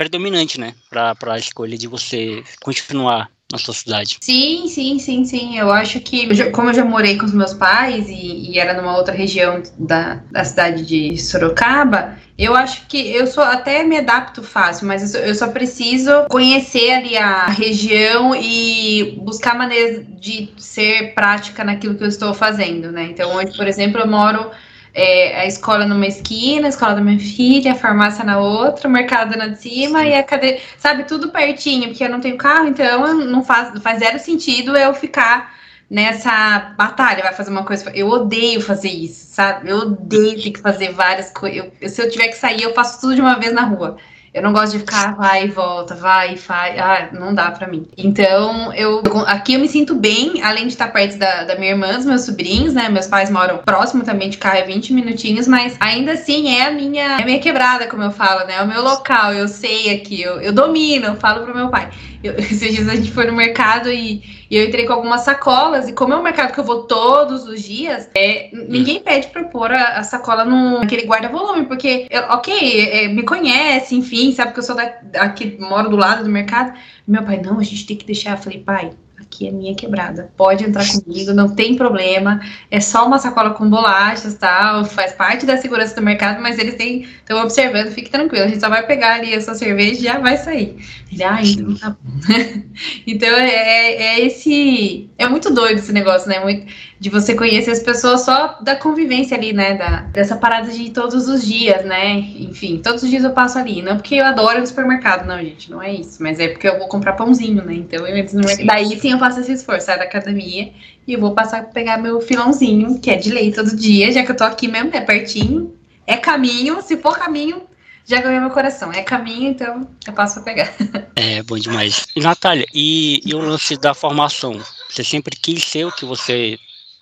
[0.00, 4.16] predominante, né, para a escolha de você continuar na sua cidade.
[4.22, 5.58] Sim, sim, sim, sim.
[5.58, 8.96] Eu acho que, como eu já morei com os meus pais e, e era numa
[8.96, 14.42] outra região da, da cidade de Sorocaba, eu acho que eu só até me adapto
[14.42, 20.48] fácil, mas eu só, eu só preciso conhecer ali a região e buscar maneiras de
[20.56, 23.08] ser prática naquilo que eu estou fazendo, né?
[23.10, 24.50] Então, hoje, por exemplo, eu moro
[24.92, 28.90] é, a escola numa esquina, a escola da minha filha, a farmácia na outra, o
[28.90, 30.08] mercado na de cima Sim.
[30.08, 33.98] e a cadeia, sabe, tudo pertinho, porque eu não tenho carro, então não faz, faz
[33.98, 35.54] zero sentido eu ficar
[35.90, 37.90] nessa batalha, vai fazer uma coisa.
[37.90, 39.70] Eu odeio fazer isso, sabe?
[39.70, 41.70] Eu odeio ter que fazer várias coisas.
[41.92, 43.96] Se eu tiver que sair, eu faço tudo de uma vez na rua.
[44.32, 46.78] Eu não gosto de ficar vai e volta, vai e faz.
[46.78, 47.86] Ah, não dá pra mim.
[47.96, 51.94] Então, eu aqui eu me sinto bem, além de estar perto da, da minha irmã,
[51.94, 52.88] dos meus sobrinhos, né?
[52.88, 56.70] Meus pais moram próximo também de carro, é 20 minutinhos, mas ainda assim é a
[56.70, 58.54] minha, é a minha quebrada, como eu falo, né?
[58.58, 61.90] É o meu local, eu sei aqui, eu, eu domino, eu falo pro meu pai.
[62.22, 65.88] Eu, esses dias a gente foi no mercado e, e, eu entrei com algumas sacolas,
[65.88, 69.44] e como é um mercado que eu vou todos os dias, é, ninguém pede pra
[69.44, 74.58] pôr a, a sacola naquele guarda-volume, porque, eu, ok, é, me conhece, enfim, sabe que
[74.58, 76.76] eu sou da, aqui, moro do lado do mercado.
[77.06, 78.32] Meu pai, não, a gente tem que deixar.
[78.32, 78.90] Eu falei, pai,
[79.30, 80.30] aqui é minha quebrada.
[80.36, 82.40] Pode entrar comigo, não tem problema.
[82.68, 84.84] É só uma sacola com bolachas, tal.
[84.84, 87.92] Faz parte da segurança do mercado, mas eles têm estão observando.
[87.92, 88.44] Fique tranquilo.
[88.44, 90.76] A gente só vai pegar ali a sua cerveja e já vai sair.
[91.12, 92.10] Ele, ah, então tá bom.
[93.06, 95.08] então é, é, esse.
[95.16, 96.40] É muito doido esse negócio, né?
[96.40, 96.66] Muito,
[97.00, 99.74] de você conhecer as pessoas só da convivência ali, né?
[99.74, 102.18] Da, dessa parada de todos os dias, né?
[102.18, 103.80] Enfim, todos os dias eu passo ali.
[103.80, 105.70] Não porque eu adoro o supermercado, não, gente.
[105.70, 106.22] Não é isso.
[106.22, 107.72] Mas é porque eu vou comprar pãozinho, né?
[107.72, 108.66] Então eu entro no mercado.
[108.66, 110.72] Daí sim eu faço esse esforço, saio da academia
[111.06, 114.22] e eu vou passar pra pegar meu filãozinho, que é de lei todo dia, já
[114.22, 115.74] que eu tô aqui mesmo, é pertinho,
[116.06, 117.62] é caminho, se for caminho,
[118.04, 118.92] já ganhou meu coração.
[118.92, 120.74] É caminho, então eu passo pra pegar.
[121.16, 122.06] É, bom demais.
[122.16, 124.58] E, Natália, e, e o lance da formação?
[124.88, 126.58] Você sempre quis ser o que você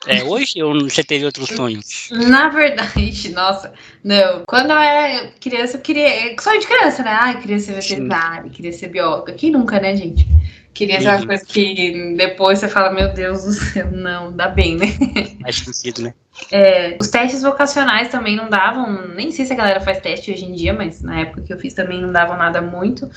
[0.06, 2.08] é hoje ou você teve outros sonhos?
[2.11, 3.72] Na verdade, nossa,
[4.04, 4.44] não.
[4.46, 6.37] Quando eu era criança, eu queria.
[6.40, 7.18] Sonho de criança, né?
[7.20, 9.32] Ah, eu queria ser veterinária, queria ser bióloga.
[9.32, 10.26] Quem nunca, né, gente?
[10.72, 14.76] Queria ser uma coisa que depois você fala, meu Deus do céu, não, dá bem,
[14.76, 14.87] né?
[15.42, 16.14] Faz sentido, né?
[16.52, 20.44] É, os testes vocacionais também não davam, nem sei se a galera faz teste hoje
[20.44, 23.11] em dia, mas na época que eu fiz também não davam nada muito.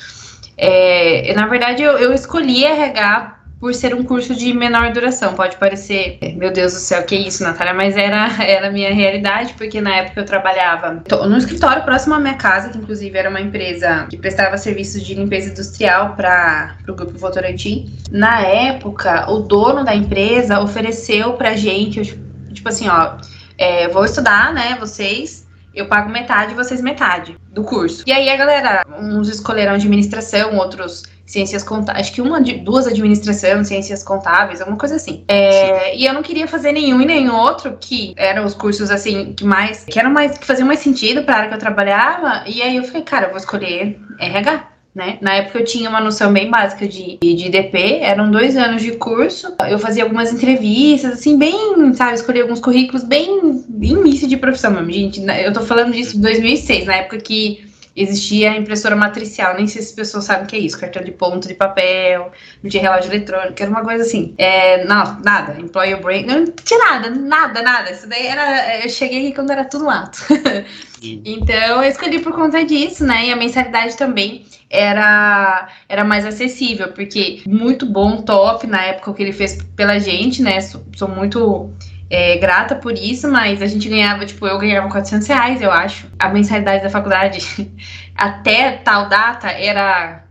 [0.57, 5.35] É, na verdade, eu, eu escolhi RH por ser um curso de menor duração.
[5.35, 9.53] Pode parecer, meu Deus do céu, que isso, Natália, mas era, era a minha realidade,
[9.53, 13.39] porque na época eu trabalhava no escritório próximo à minha casa, que inclusive era uma
[13.39, 17.93] empresa que prestava serviços de limpeza industrial para o grupo Votorantim.
[18.09, 22.19] Na época, o dono da empresa ofereceu pra gente,
[22.51, 23.17] tipo assim, ó,
[23.59, 28.03] é, vou estudar, né, vocês, eu pago metade, vocês metade do curso.
[28.07, 33.63] E aí a galera, uns escolheram administração, outros ciências contábeis, acho que uma, duas administração,
[33.63, 35.23] ciências contábeis, alguma coisa assim.
[35.27, 39.33] É, e eu não queria fazer nenhum e nenhum outro, que eram os cursos assim,
[39.33, 42.43] que mais, que eram mais, que faziam mais sentido para a área que eu trabalhava,
[42.47, 44.71] e aí eu falei, cara, eu vou escolher RH.
[44.93, 45.17] Né?
[45.21, 48.91] Na época eu tinha uma noção bem básica de, de DP, eram dois anos de
[48.91, 49.55] curso.
[49.69, 54.91] Eu fazia algumas entrevistas, assim, bem, sabe, escolhi alguns currículos bem início de profissão mesmo,
[54.91, 55.21] gente.
[55.21, 59.81] Eu tô falando disso em 2006, na época que existia a impressora matricial, nem sei
[59.81, 62.31] se as pessoas sabem o que é isso, cartão de ponto de papel,
[62.63, 64.33] não tinha relógio eletrônico, era uma coisa assim.
[64.37, 67.91] É, não, nada, employer brain, não tinha nada, nada, nada.
[67.91, 70.19] Isso daí era, eu cheguei aqui quando era tudo mato.
[71.01, 76.89] então eu escolhi por conta disso, né, e a mensalidade também era, era mais acessível,
[76.93, 81.07] porque muito bom, top, na época o que ele fez pela gente, né, sou, sou
[81.07, 81.73] muito
[82.11, 86.07] é, grata por isso, mas a gente ganhava, tipo, eu ganhava 400 reais, eu acho.
[86.19, 87.39] A mensalidade da faculdade,
[88.13, 90.25] até tal data, era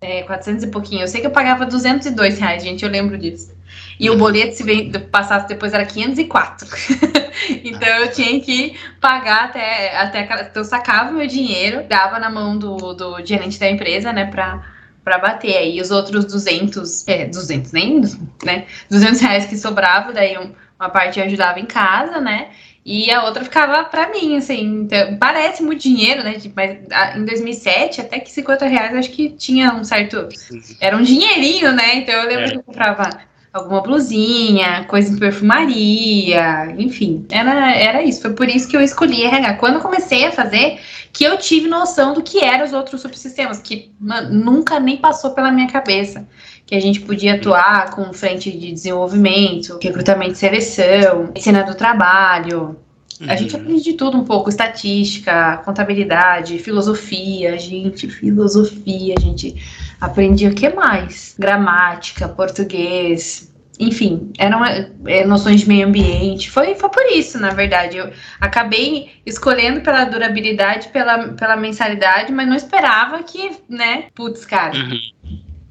[0.00, 1.02] é, 400 e pouquinho.
[1.02, 3.54] Eu sei que eu pagava 202 reais, gente, eu lembro disso.
[4.00, 6.68] E o boleto, se passasse depois, era 504.
[7.62, 12.56] então eu tinha que pagar até, até então eu sacava meu dinheiro, dava na mão
[12.56, 14.62] do, do gerente da empresa, né, pra,
[15.04, 15.58] pra bater.
[15.58, 18.00] Aí os outros 200, é, 200, nem,
[18.42, 22.48] né, 200 reais que sobrava, daí um uma parte ajudava em casa, né?
[22.84, 24.82] E a outra ficava para mim, assim.
[24.82, 26.36] Então, parece muito dinheiro, né?
[26.54, 26.78] Mas
[27.16, 30.28] em 2007, até que 50 reais acho que tinha um certo.
[30.80, 31.96] Era um dinheirinho, né?
[31.96, 32.50] Então eu lembro é.
[32.50, 33.10] que eu comprava
[33.52, 37.26] alguma blusinha, coisa de perfumaria, enfim.
[37.28, 38.22] Era, era isso.
[38.22, 39.54] Foi por isso que eu escolhi RH.
[39.54, 40.78] Quando eu comecei a fazer,
[41.12, 45.32] que eu tive noção do que eram os outros subsistemas, que mano, nunca nem passou
[45.32, 46.24] pela minha cabeça
[46.66, 52.76] que a gente podia atuar com frente de desenvolvimento, recrutamento e seleção, ensino do trabalho.
[53.20, 53.38] A uhum.
[53.38, 59.56] gente aprende de tudo um pouco, estatística, contabilidade, filosofia, gente, filosofia, a gente
[60.00, 61.34] aprendia o que mais?
[61.38, 66.50] Gramática, português, enfim, eram é, noções de meio ambiente.
[66.50, 67.96] Foi, foi por isso, na verdade.
[67.96, 74.06] Eu acabei escolhendo pela durabilidade, pela, pela mensalidade, mas não esperava que, né?
[74.14, 74.76] Putz, cara.
[74.76, 74.98] Uhum.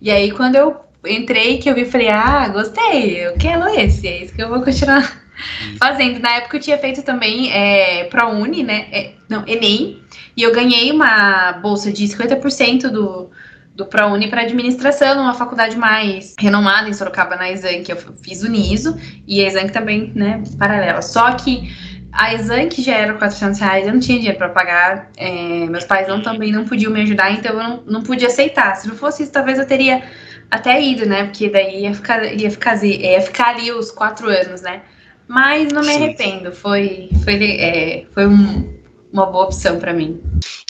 [0.01, 4.23] E aí, quando eu entrei que eu vi, falei, ah, gostei, eu quero esse, é
[4.23, 5.21] isso que eu vou continuar
[5.79, 6.19] fazendo.
[6.19, 8.87] Na época eu tinha feito também é, ProUni, né?
[8.91, 10.01] É, não, Enem,
[10.35, 13.29] e eu ganhei uma bolsa de 50% do,
[13.75, 17.89] do ProUni para administração, numa faculdade mais renomada em Sorocaba, na Exanc.
[17.89, 21.01] Eu fiz o NISO e a Exanc também, né, paralela.
[21.01, 21.73] Só que
[22.11, 26.07] a Exanc já era 400 reais, eu não tinha dinheiro para pagar, é, meus pais
[26.07, 28.75] não, também não podiam me ajudar, então eu não, não podia aceitar.
[28.75, 30.01] Se não fosse isso, talvez eu teria
[30.49, 31.25] até ido, né?
[31.25, 34.81] Porque daí ia ficar, ia ficar, ia ficar ali os quatro anos, né?
[35.27, 38.79] Mas não me arrependo, foi, foi, é, foi um,
[39.11, 40.21] uma boa opção para mim.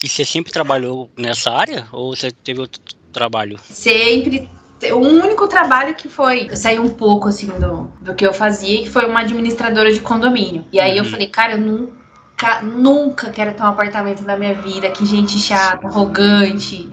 [0.01, 3.59] E você sempre trabalhou nessa área ou você teve outro trabalho?
[3.59, 4.49] Sempre.
[4.91, 8.89] O único trabalho que foi, saí um pouco assim do, do que eu fazia, que
[8.89, 10.65] foi uma administradora de condomínio.
[10.71, 11.05] E aí uhum.
[11.05, 15.37] eu falei, cara, eu nunca, nunca quero ter um apartamento na minha vida, que gente
[15.39, 16.89] chata, arrogante.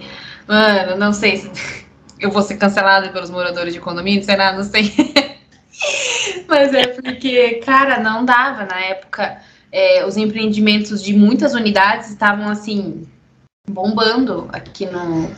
[0.49, 1.82] Mano, não sei se
[2.23, 4.93] eu vou ser cancelada pelos moradores de condomínio, sei lá, não sei.
[6.49, 9.39] Mas é porque, cara, não dava na época.
[9.71, 13.09] É, os empreendimentos de muitas unidades estavam assim
[13.69, 15.31] bombando aqui no,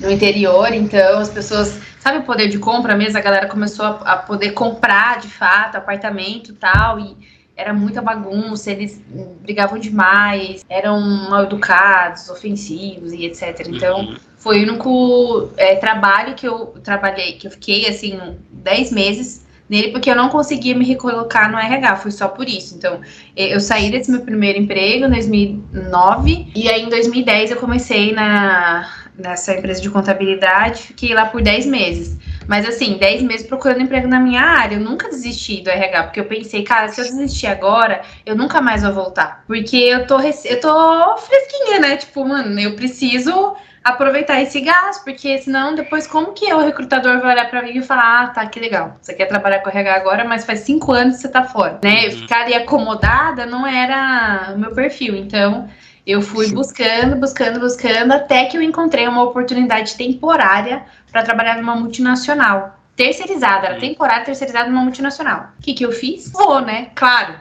[0.00, 3.18] no interior, então as pessoas, sabe o poder de compra mesmo?
[3.18, 7.16] A galera começou a, a poder comprar de fato apartamento tal, e
[7.56, 9.00] era muita bagunça, eles
[9.40, 13.68] brigavam demais, eram mal educados, ofensivos e etc.
[13.68, 14.16] Então, uhum.
[14.36, 18.18] foi o único é, trabalho que eu trabalhei, que eu fiquei assim,
[18.50, 22.74] 10 meses nele, porque eu não conseguia me recolocar no RH, foi só por isso.
[22.74, 23.00] Então,
[23.36, 28.88] eu saí desse meu primeiro emprego em 2009, e aí em 2010 eu comecei na,
[29.16, 32.18] nessa empresa de contabilidade, fiquei lá por 10 meses.
[32.46, 34.76] Mas assim, 10 meses procurando emprego na minha área.
[34.76, 38.60] Eu nunca desisti do RH, porque eu pensei, cara, se eu desistir agora, eu nunca
[38.60, 39.44] mais vou voltar.
[39.46, 41.96] Porque eu tô, eu tô fresquinha, né?
[41.96, 47.34] Tipo, mano, eu preciso aproveitar esse gás, porque senão depois como que o recrutador vai
[47.34, 50.24] olhar para mim e falar, ah, tá, que legal, você quer trabalhar com RH agora,
[50.24, 52.06] mas faz cinco anos que você tá fora, né?
[52.06, 52.10] Uhum.
[52.12, 55.68] Ficar ali acomodada não era o meu perfil, então
[56.06, 61.74] eu fui buscando, buscando, buscando, até que eu encontrei uma oportunidade temporária para trabalhar numa
[61.74, 62.78] multinacional.
[62.94, 65.52] Terceirizada, era temporária terceirizada numa multinacional.
[65.58, 66.30] O que, que eu fiz?
[66.30, 66.90] Vou, né?
[66.94, 67.34] Claro.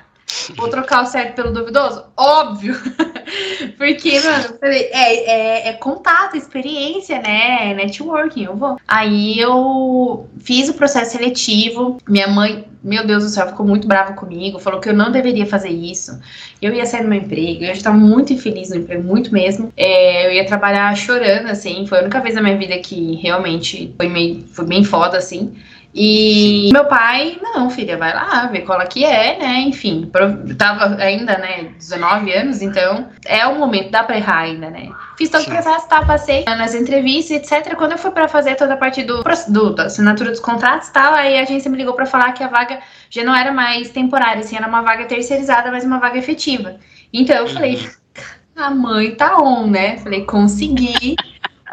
[0.56, 2.06] Vou trocar o certo pelo duvidoso?
[2.18, 2.76] Óbvio.
[3.78, 7.74] Porque, mano, é, é, é, contato, experiência, né?
[7.74, 8.78] Networking, eu vou.
[8.88, 11.98] Aí eu fiz o processo seletivo.
[12.08, 15.46] Minha mãe, meu Deus do céu, ficou muito brava comigo, falou que eu não deveria
[15.46, 16.20] fazer isso.
[16.62, 19.72] Eu ia sair do meu emprego, eu já estava muito infeliz no emprego, muito mesmo.
[19.76, 21.86] É, eu ia trabalhar chorando, assim.
[21.88, 25.54] Foi a única vez na minha vida que realmente foi meio foi bem foda, assim.
[25.96, 29.60] E meu pai, não, filha, vai lá, ver qual é que é, né?
[29.62, 30.10] Enfim,
[30.58, 34.90] tava ainda, né, 19 anos, então é o momento, dá pra errar ainda, né?
[35.16, 37.76] Fiz todo o processo, tá, passei nas entrevistas, etc.
[37.76, 40.94] Quando eu fui pra fazer toda a parte do, do da assinatura dos contratos e
[40.94, 42.80] tal, aí a agência me ligou pra falar que a vaga
[43.12, 46.78] já não era mais temporária, assim, era uma vaga terceirizada, mas uma vaga efetiva.
[47.14, 48.64] Então eu falei, uhum.
[48.64, 49.98] a mãe tá on, né?
[49.98, 51.16] Falei, consegui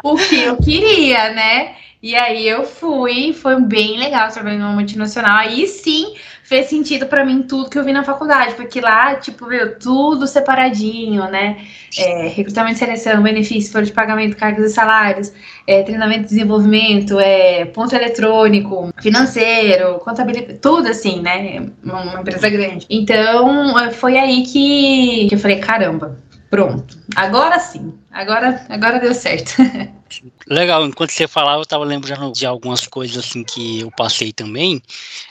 [0.03, 1.80] o que eu queria, né?
[2.01, 5.37] E aí eu fui, foi bem legal trabalhar numa multinacional.
[5.37, 9.47] Aí sim fez sentido para mim tudo que eu vi na faculdade, porque lá, tipo,
[9.47, 11.65] viu, tudo separadinho, né?
[11.97, 15.31] É, recrutamento e seleção, benefícios, folha de pagamento, cargos e salários,
[15.65, 21.67] é, treinamento e desenvolvimento, é, ponto eletrônico, financeiro, contabilidade, tudo assim, né?
[21.83, 22.85] Uma empresa grande.
[22.89, 26.17] Então, foi aí que eu falei, caramba,
[26.51, 29.53] pronto, agora sim, agora, agora deu certo.
[30.45, 34.81] Legal, enquanto você falava, eu tava lembrando de algumas coisas assim que eu passei também,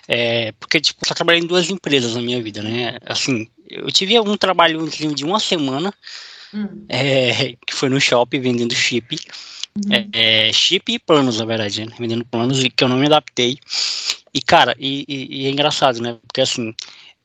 [0.08, 2.96] é, porque tipo, só trabalhei em duas empresas na minha vida, né?
[3.04, 5.92] Assim, eu tive um trabalho de uma semana,
[6.52, 6.84] hum.
[6.88, 9.16] é, que foi no shopping vendendo chip,
[9.76, 9.92] uhum.
[9.92, 11.92] é, é chip e planos, na verdade, né?
[11.98, 13.58] vendendo planos e que eu não me adaptei.
[14.32, 16.16] E cara, e, e, e é engraçado, né?
[16.26, 16.74] Porque assim,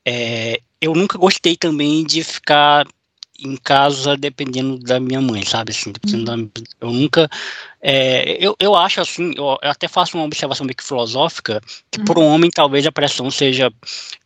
[0.04, 2.86] é, eu nunca gostei também de ficar
[3.40, 5.72] em casa dependendo da minha mãe, sabe?
[5.72, 6.24] Assim, uhum.
[6.24, 6.34] da,
[6.80, 7.28] eu nunca.
[7.80, 11.98] É, eu, eu acho assim, eu, eu, até faço uma observação meio que filosófica, que
[12.00, 12.04] uhum.
[12.04, 13.72] por um homem talvez a pressão seja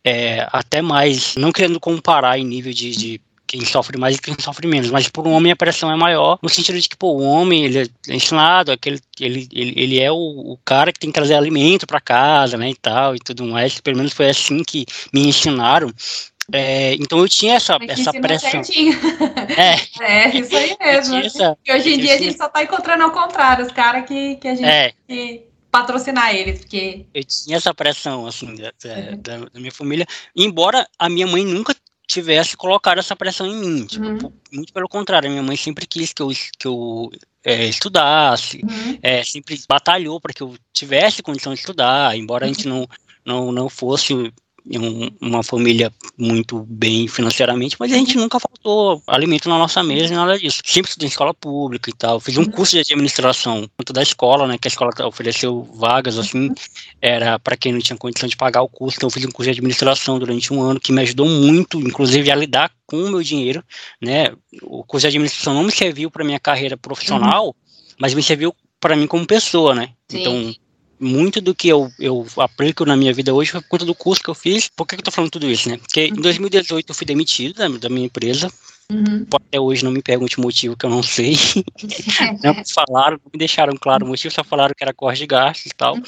[0.03, 3.21] é, até mais, não querendo comparar em nível de, de
[3.51, 6.39] quem sofre mais e quem sofre menos, mas por um homem a pressão é maior,
[6.41, 10.09] no sentido de que, pô, o homem, ele é ensinado, aquele, ele, ele, ele é
[10.09, 13.45] o, o cara que tem que trazer alimento para casa, né, e tal, e tudo
[13.45, 15.91] mais, pelo menos foi assim que me ensinaram,
[16.51, 18.61] é, então eu tinha essa, essa pressão.
[19.57, 19.75] É.
[20.27, 21.15] é, isso aí mesmo.
[21.17, 24.35] Essa, e hoje em dia a gente só tá encontrando ao contrário, os caras que,
[24.35, 24.93] que a gente é.
[25.07, 27.05] que patrocinar eles, porque.
[27.13, 31.73] Eu tinha essa pressão, assim, da, da, da, minha família, embora a minha mãe nunca
[32.05, 33.85] tivesse colocado essa pressão em mim.
[33.85, 34.33] Tipo, uhum.
[34.51, 37.09] Muito pelo contrário, a minha mãe sempre quis que eu, que eu
[37.43, 38.99] é, estudasse, uhum.
[39.01, 42.51] é, sempre batalhou para que eu tivesse condição de estudar, embora uhum.
[42.51, 42.87] a gente não,
[43.25, 44.13] não, não fosse
[44.65, 50.13] um, uma família muito bem financeiramente, mas a gente nunca faltou alimento na nossa mesa
[50.13, 50.61] e nada disso.
[50.63, 52.19] Sempre estudei em escola pública e tal.
[52.19, 52.51] Fiz um uhum.
[52.51, 56.51] curso de administração tanto da escola, né, que a escola ofereceu vagas assim,
[57.01, 58.97] era para quem não tinha condição de pagar o curso.
[58.97, 62.29] Então eu fiz um curso de administração durante um ano que me ajudou muito, inclusive
[62.31, 63.63] a lidar com o meu dinheiro,
[64.01, 64.33] né?
[64.61, 67.53] O curso de administração não me serviu para minha carreira profissional, uhum.
[67.99, 69.89] mas me serviu para mim como pessoa, né?
[70.07, 70.19] Sim.
[70.19, 70.55] Então
[71.01, 74.21] muito do que eu, eu aplico na minha vida hoje foi por conta do curso
[74.21, 74.69] que eu fiz.
[74.69, 75.77] Por que, eu tô falando tudo isso, né?
[75.77, 78.51] Porque em 2018 eu fui demitido da, da minha empresa.
[78.91, 79.25] Uhum.
[79.33, 81.33] Até hoje não me pergunte o motivo que eu não sei.
[82.43, 85.71] não falaram, não me deixaram claro o motivo, só falaram que era corte de gastos
[85.71, 85.95] e tal.
[85.95, 86.01] Uhum.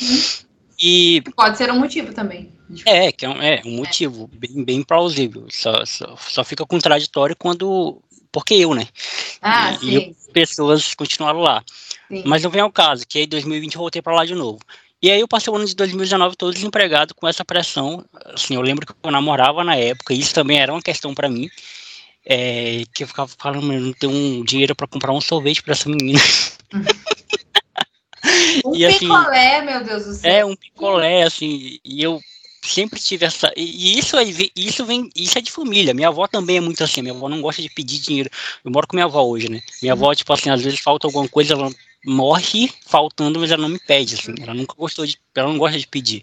[0.82, 2.52] E, Pode ser um motivo também.
[2.86, 4.38] É, que é um, é, um motivo é.
[4.38, 5.48] Bem, bem plausível.
[5.50, 8.02] Só, só, só fica contraditório quando.
[8.32, 8.88] Porque eu, né?
[9.42, 10.16] Ah, e, sim.
[10.30, 11.64] E pessoas continuaram lá.
[12.08, 12.24] Sim.
[12.26, 14.60] Mas não vem ao caso, que aí em 2020 eu voltei para lá de novo.
[15.04, 18.06] E aí eu passei o ano de 2019 todo desempregado com essa pressão.
[18.34, 21.28] Assim, eu lembro que eu namorava na época, e isso também era uma questão para
[21.28, 21.50] mim.
[22.26, 25.74] É, que eu ficava falando, eu não tenho um dinheiro para comprar um sorvete para
[25.74, 26.22] essa menina.
[28.64, 30.32] um e, assim, picolé, meu Deus do céu.
[30.32, 32.22] É, um picolé, assim, e eu
[32.62, 33.52] sempre tive essa.
[33.58, 35.94] E isso aí, isso vem, isso é de família.
[35.94, 37.02] Minha avó também é muito assim.
[37.02, 38.30] Minha avó não gosta de pedir dinheiro.
[38.64, 39.62] Eu moro com minha avó hoje, né?
[39.82, 41.70] Minha avó, tipo assim, às vezes falta alguma coisa, ela
[42.06, 44.34] morre faltando, mas ela não me pede, assim.
[44.42, 45.18] Ela nunca gostou de.
[45.36, 46.22] Ela não gosta de pedir.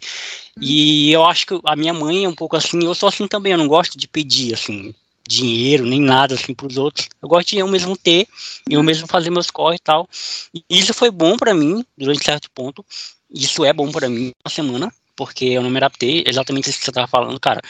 [0.60, 3.52] E eu acho que a minha mãe é um pouco assim, eu sou assim também,
[3.52, 4.94] eu não gosto de pedir, assim,
[5.26, 7.08] dinheiro, nem nada assim para os outros.
[7.22, 8.26] Eu gosto de eu mesmo ter,
[8.68, 10.08] eu mesmo fazer meus corre e tal.
[10.54, 12.84] E isso foi bom para mim, durante certo ponto.
[13.30, 16.84] Isso é bom para mim uma semana, porque eu não me adaptei, exatamente isso que
[16.84, 17.60] você estava falando, cara.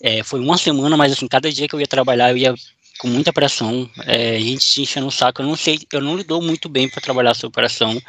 [0.00, 2.54] É, foi uma semana, mas assim, cada dia que eu ia trabalhar, eu ia
[2.98, 6.68] com muita pressão, é, gente enchendo o saco, eu não sei, eu não lidou muito
[6.68, 8.00] bem para trabalhar essa operação,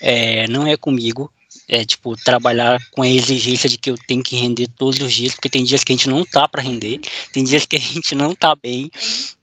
[0.00, 1.32] é, não é comigo,
[1.68, 5.34] é tipo trabalhar com a exigência de que eu tenho que render todos os dias,
[5.34, 7.00] porque tem dias que a gente não tá para render,
[7.32, 8.90] tem dias que a gente não tá bem,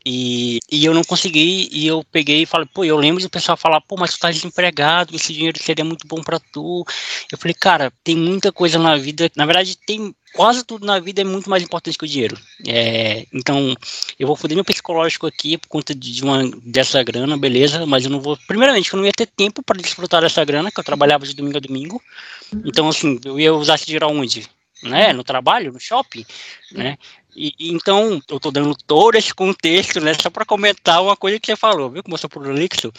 [0.06, 3.58] e, e eu não consegui, e eu peguei e falei, pô, eu lembro do pessoal
[3.58, 6.84] falar, pô, mas tu tá desempregado, esse dinheiro seria muito bom para tu.
[7.32, 11.22] Eu falei, cara, tem muita coisa na vida, na verdade tem quase tudo na vida
[11.22, 12.38] é muito mais importante que o dinheiro.
[12.68, 13.76] É, então,
[14.18, 18.12] eu vou foder meu psicológico aqui por conta de uma dessa grana, beleza, mas eu
[18.12, 18.38] não vou.
[18.48, 21.58] Primeiramente, eu não ia ter tempo para desfrutar dessa grana, que eu trabalhava de domingo
[21.58, 22.02] a domingo.
[22.66, 24.48] Então, assim, eu ia usar esse dinheiro aonde?
[24.82, 26.26] Né, no trabalho, no shopping,
[26.72, 26.98] né?
[27.36, 31.46] E, então, eu estou dando todo esse contexto, né, só para comentar uma coisa que
[31.46, 32.92] você falou, viu como eu sou prolixo?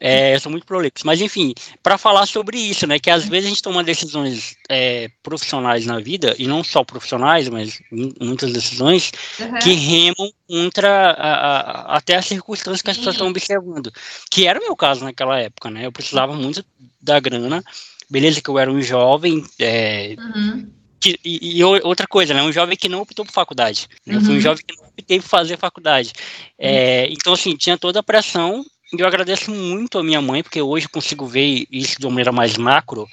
[0.00, 1.04] É, eu sou muito prolixo.
[1.06, 5.10] Mas, enfim, para falar sobre isso, né, que às vezes a gente toma decisões é,
[5.22, 7.80] profissionais na vida, e não só profissionais, mas
[8.20, 9.58] muitas decisões, uhum.
[9.58, 13.92] que remam contra a, a, até as circunstâncias que as pessoas estão observando.
[14.30, 15.86] Que era o meu caso naquela época, né?
[15.86, 16.64] Eu precisava muito
[17.00, 17.62] da grana,
[18.08, 22.42] beleza que eu era um jovem, é, uhum que, e, e, outra coisa, né?
[22.42, 23.86] Um jovem que não optou por faculdade.
[24.06, 24.16] Né?
[24.16, 24.24] Uhum.
[24.24, 26.12] Foi um jovem que não optei por fazer faculdade.
[26.58, 28.64] É, então, assim, tinha toda a pressão.
[28.90, 32.12] E eu agradeço muito a minha mãe, porque hoje eu consigo ver isso de uma
[32.12, 33.06] maneira mais macro.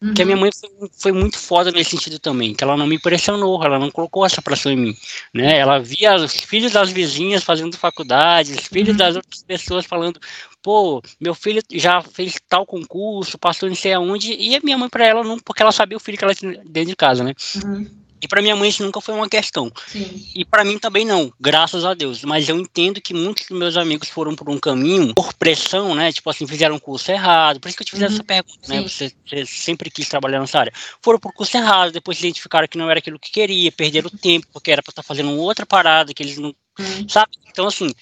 [0.00, 0.14] Uhum.
[0.14, 3.00] Que a minha mãe foi, foi, muito foda nesse sentido também, que ela não me
[3.00, 4.96] pressionou, ela não colocou essa pressão em mim,
[5.34, 5.58] né?
[5.58, 8.96] Ela via os filhos das vizinhas fazendo faculdade, os filhos uhum.
[8.96, 10.20] das outras pessoas falando,
[10.62, 14.88] pô, meu filho já fez tal concurso, passou não sei aonde, e a minha mãe
[14.88, 17.34] para ela não, porque ela sabia o filho que ela tinha dentro de casa, né?
[17.64, 17.90] Uhum.
[18.20, 19.70] E para minha mãe isso nunca foi uma questão.
[19.86, 20.30] Sim.
[20.34, 22.24] E para mim também não, graças a Deus.
[22.24, 26.12] Mas eu entendo que muitos dos meus amigos foram por um caminho, por pressão, né?
[26.12, 27.60] Tipo assim, fizeram um curso errado.
[27.60, 28.06] Por isso que eu te fiz uhum.
[28.06, 28.82] essa pergunta, né?
[28.82, 30.72] Você, você, sempre quis trabalhar nessa área.
[31.00, 34.70] Foram por curso errado, depois identificaram que não era aquilo que queria, perderam tempo, porque
[34.70, 36.54] era para estar tá fazendo outra parada que eles não.
[36.78, 37.08] Uhum.
[37.08, 37.32] Sabe?
[37.48, 37.92] Então, assim,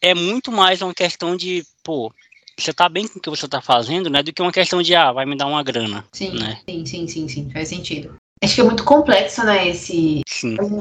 [0.00, 2.12] é muito mais uma questão de, pô,
[2.58, 4.22] você tá bem com o que você tá fazendo, né?
[4.22, 6.04] Do que uma questão de, ah, vai me dar uma grana.
[6.12, 6.60] Sim, né?
[6.68, 8.16] sim, sim, sim, sim, faz sentido.
[8.42, 9.68] Acho que é muito complexo, né?
[9.68, 10.22] Esse.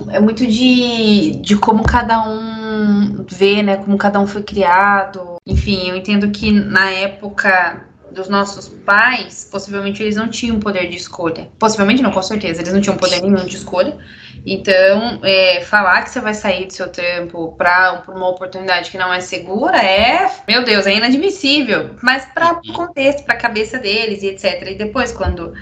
[0.10, 3.78] É, é, muito de, de como cada um vê, né?
[3.78, 5.36] Como cada um foi criado.
[5.46, 10.98] Enfim, eu entendo que na época dos nossos pais, possivelmente eles não tinham poder de
[10.98, 11.50] escolha.
[11.58, 13.98] Possivelmente não, com certeza, eles não tinham poder nenhum de escolha.
[14.46, 19.14] Então, é, falar que você vai sair do seu tempo para uma oportunidade que não
[19.14, 21.92] é segura é, meu Deus, é inadmissível.
[22.02, 24.68] Mas para o contexto, para a cabeça deles e etc.
[24.72, 25.54] E depois, quando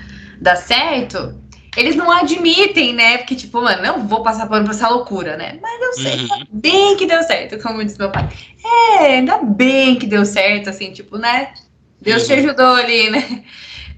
[0.42, 1.36] dá certo,
[1.76, 3.18] eles não admitem, né?
[3.18, 5.58] Porque, tipo, mano, não vou passar pano pra essa loucura, né?
[5.62, 6.34] Mas eu sei, uhum.
[6.34, 8.30] ainda bem que deu certo, como disse meu pai.
[8.64, 11.54] É, ainda bem que deu certo, assim, tipo, né?
[12.02, 12.28] Deus uhum.
[12.28, 13.44] te ajudou ali, né?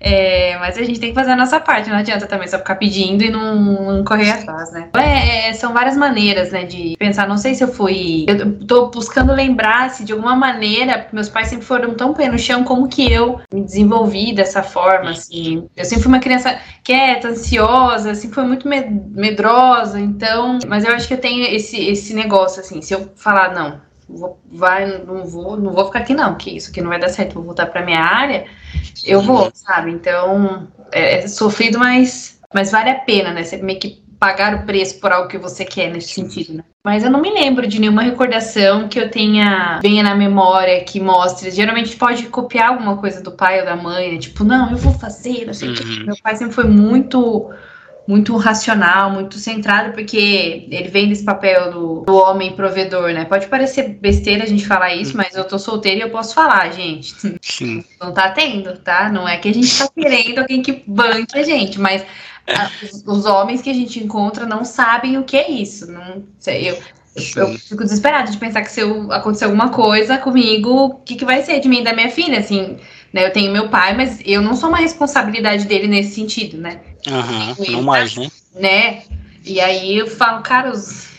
[0.02, 2.76] É, mas a gente tem que fazer a nossa parte, não adianta também só ficar
[2.76, 4.90] pedindo e não, não correr atrás, né?
[4.98, 7.28] É, é, são várias maneiras, né, de pensar.
[7.28, 8.26] Não sei se eu fui.
[8.28, 12.40] Eu tô buscando lembrar se de alguma maneira, meus pais sempre foram tão pé no
[12.40, 15.68] chão como que eu me desenvolvi dessa forma, assim.
[15.78, 20.58] Eu sempre fui uma criança quieta, ansiosa, assim, foi muito medrosa, então.
[20.68, 23.80] Mas eu acho que eu tenho esse, esse negócio, assim, se eu falar, não,
[24.18, 27.10] vou, vai, não vou, não vou ficar aqui não, que isso aqui não vai dar
[27.10, 28.46] certo, vou voltar para minha área,
[29.06, 29.92] eu vou, sabe?
[29.92, 33.44] Então, é, é sofrido, mas, mas vale a pena, né?
[33.44, 36.64] Você meio que pagar o preço por algo que você quer nesse sentido, né?
[36.84, 41.00] Mas eu não me lembro de nenhuma recordação que eu tenha venha na memória que
[41.00, 41.50] mostre.
[41.50, 44.20] Geralmente pode copiar alguma coisa do pai ou da mãe, né?
[44.20, 45.78] tipo, não, eu vou fazer, não sei o uhum.
[45.78, 46.04] que.
[46.06, 47.52] Meu pai sempre foi muito
[48.12, 53.24] muito racional, muito centrado, porque ele vem desse papel do, do, homem provedor, né?
[53.24, 56.70] Pode parecer besteira a gente falar isso, mas eu tô solteira e eu posso falar,
[56.72, 57.16] gente.
[57.42, 57.86] Sim.
[58.02, 59.10] Não tá tendo, tá?
[59.10, 62.06] Não é que a gente tá querendo alguém que banque a gente, mas
[62.46, 65.90] a, os, os, homens que a gente encontra não sabem o que é isso.
[65.90, 66.78] Não sei, eu,
[67.38, 71.24] eu fico desesperada de pensar que se eu, acontecer alguma coisa comigo, o que, que
[71.24, 72.78] vai ser de mim e da minha filha, assim
[73.14, 73.26] né?
[73.26, 76.80] Eu tenho meu pai, mas eu não sou uma responsabilidade dele nesse sentido, né?
[77.08, 78.30] Uhum, não mais, né?
[78.56, 79.04] né?
[79.46, 81.10] E aí eu falo, cara, os,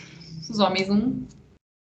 [0.49, 1.13] os homens não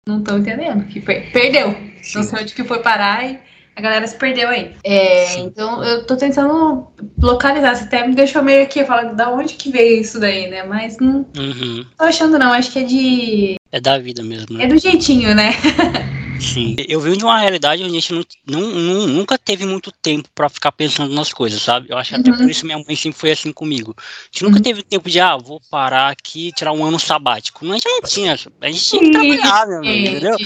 [0.09, 1.75] não estão entendendo que per perdeu.
[2.01, 2.19] Sim.
[2.19, 3.41] Não sei onde que foi parar e
[3.75, 4.73] a galera se perdeu aí.
[4.85, 6.87] É, então eu tô tentando
[7.21, 7.75] localizar.
[7.75, 10.63] Você até me deixou meio aqui, falando da onde que veio isso daí, né?
[10.63, 11.85] Mas não uhum.
[11.99, 13.57] tô achando não, acho que é de.
[13.73, 14.57] É da vida mesmo.
[14.57, 14.65] Né?
[14.65, 15.51] É do jeitinho, né?
[16.41, 16.76] Sim.
[16.89, 20.28] Eu venho de uma realidade onde a gente não, não, não nunca teve muito tempo
[20.34, 21.89] para ficar pensando nas coisas, sabe?
[21.91, 22.20] Eu acho que uhum.
[22.20, 23.95] até por isso minha mãe sempre foi assim comigo.
[23.99, 24.62] A gente nunca uhum.
[24.62, 27.64] teve tempo de, ah, vou parar aqui tirar um ano sabático.
[27.64, 28.32] Não, a gente não tinha.
[28.61, 30.37] A gente tinha que trabalhar, meu amigo, entendeu?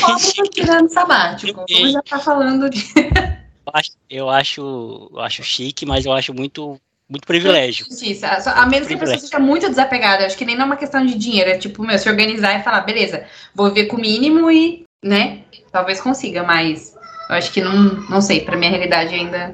[0.00, 1.64] Como tirando sabático?
[1.66, 2.84] Como já tá falando de.
[3.04, 7.86] eu acho, eu acho, eu acho chique, mas eu acho muito muito privilégio.
[7.88, 10.26] Isso, a menos que a pessoa seja muito desapegada.
[10.26, 11.48] Acho que nem não é uma questão de dinheiro.
[11.48, 15.42] É tipo, meu, se organizar e falar, beleza, vou viver com o mínimo e né?
[15.70, 16.94] Talvez consiga, mas
[17.28, 17.74] eu acho que não,
[18.08, 19.52] não sei, pra minha realidade ainda.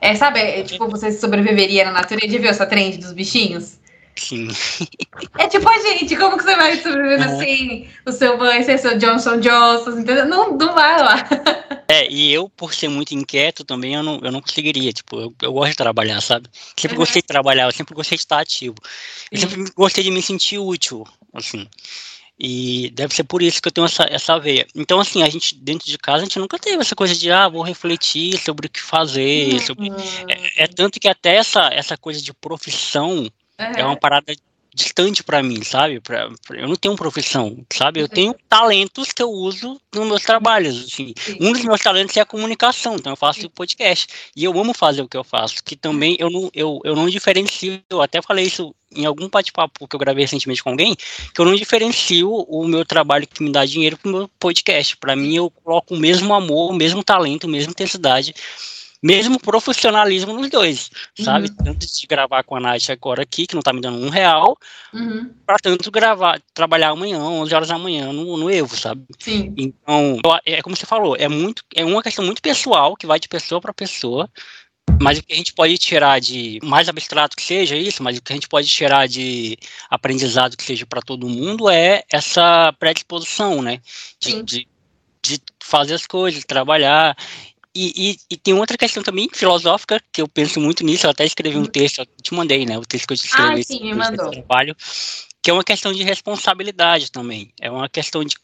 [0.00, 3.78] É, sabe, é, tipo, você sobreviveria na natureza, viu essa trend dos bichinhos?
[4.16, 4.48] Sim.
[5.38, 7.38] É tipo a gente, como que você vai sobreviver uhum.
[7.38, 10.26] sem o seu banho, sem o seu Johnson Johnson, entendeu?
[10.26, 11.28] Não, não vai lá.
[11.88, 14.92] É, e eu, por ser muito inquieto também, eu não, eu não conseguiria.
[14.92, 16.48] Tipo, eu, eu gosto de trabalhar, sabe?
[16.76, 17.02] Sempre uhum.
[17.02, 18.74] gostei de trabalhar, eu sempre gostei de estar ativo.
[19.30, 21.68] Eu sempre gostei de me sentir útil, assim.
[22.38, 24.66] E deve ser por isso que eu tenho essa, essa veia.
[24.74, 27.48] Então, assim, a gente, dentro de casa, a gente nunca teve essa coisa de, ah,
[27.48, 29.58] vou refletir sobre o que fazer.
[29.60, 29.88] Sobre...
[30.28, 33.30] É, é, tanto que até essa, essa coisa de profissão uhum.
[33.58, 34.34] é uma parada
[34.76, 36.00] distante para mim, sabe?
[36.00, 38.00] Pra, pra, eu não tenho profissão, sabe?
[38.00, 40.84] Eu tenho talentos que eu uso nos meus trabalhos.
[40.84, 41.14] Assim.
[41.40, 44.06] Um dos meus talentos é a comunicação, então eu faço podcast.
[44.36, 47.08] E eu amo fazer o que eu faço, que também eu não, eu, eu não
[47.08, 51.40] diferencio, eu até falei isso em algum bate-papo que eu gravei recentemente com alguém, que
[51.40, 54.94] eu não diferencio o meu trabalho que me dá dinheiro pro meu podcast.
[54.98, 58.34] Para mim, eu coloco o mesmo amor, o mesmo talento, a mesma intensidade
[59.06, 61.48] mesmo profissionalismo nos dois, sabe?
[61.48, 61.56] Uhum.
[61.64, 64.58] Tanto de gravar com a Nath agora aqui, que não tá me dando um real,
[64.92, 65.32] uhum.
[65.46, 69.04] para tanto gravar, trabalhar amanhã, 11 horas da manhã no, no Evo, sabe?
[69.20, 69.54] Sim.
[69.56, 73.28] Então, é como você falou, é muito, é uma questão muito pessoal, que vai de
[73.28, 74.28] pessoa para pessoa,
[75.00, 78.22] mas o que a gente pode tirar de mais abstrato que seja isso, mas o
[78.22, 79.56] que a gente pode tirar de
[79.88, 83.80] aprendizado que seja para todo mundo é essa predisposição, né?
[84.18, 84.68] De, de,
[85.22, 87.16] de, fazer as coisas, trabalhar.
[87.76, 91.26] E, e, e, tem outra questão também filosófica, que eu penso muito nisso, eu até
[91.26, 91.66] escrevi um uhum.
[91.66, 92.78] texto, eu te mandei, né?
[92.78, 93.60] O texto que eu te escrevi.
[93.60, 94.30] Ah, sim, me mandou.
[94.30, 94.74] Trabalho,
[95.42, 97.52] que é uma questão de responsabilidade também.
[97.60, 98.34] É uma questão de.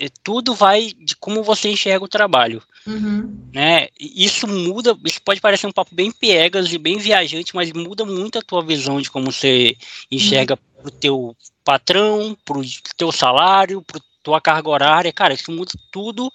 [0.00, 2.60] É, tudo vai de como você enxerga o trabalho.
[2.84, 3.48] Uhum.
[3.54, 3.86] Né?
[4.00, 8.40] Isso muda, isso pode parecer um papo bem piegas e bem viajante, mas muda muito
[8.40, 9.76] a tua visão de como você
[10.10, 10.82] enxerga uhum.
[10.82, 12.60] pro teu patrão, pro
[12.96, 15.12] teu salário, pro tua carga horária.
[15.12, 16.32] Cara, isso muda tudo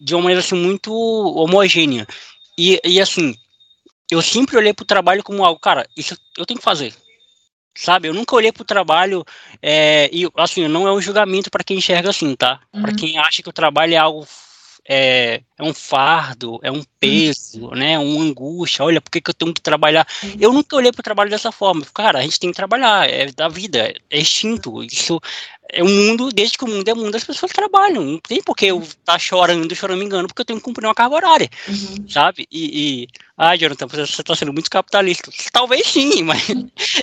[0.00, 2.06] de uma maneira assim, muito homogênea.
[2.56, 3.34] E, e assim,
[4.10, 6.94] eu sempre olhei para o trabalho como algo, cara, isso eu tenho que fazer.
[7.76, 9.24] Sabe, eu nunca olhei para o trabalho
[9.62, 12.60] é, e assim, não é um julgamento para quem enxerga assim, tá?
[12.72, 12.82] Uhum.
[12.82, 14.26] Para quem acha que o trabalho é algo
[14.88, 17.74] é, é um fardo, é um peso, uhum.
[17.76, 17.98] né?
[17.98, 18.84] Uma angústia.
[18.84, 20.06] Olha, por que, que eu tenho que trabalhar?
[20.22, 20.36] Uhum.
[20.40, 21.86] Eu nunca olhei para o trabalho dessa forma.
[21.94, 24.82] Cara, a gente tem que trabalhar, é da vida, é instinto.
[24.82, 25.20] Isso
[25.72, 28.04] é um mundo, desde que o mundo é mundo, as pessoas trabalham.
[28.04, 30.64] Não tem por que eu estar tá chorando, chorando, me engano, porque eu tenho que
[30.64, 32.08] cumprir uma carga horária, uhum.
[32.08, 32.46] sabe?
[32.50, 35.30] E, e, ah, Jonathan, você está sendo muito capitalista.
[35.52, 36.48] Talvez sim, mas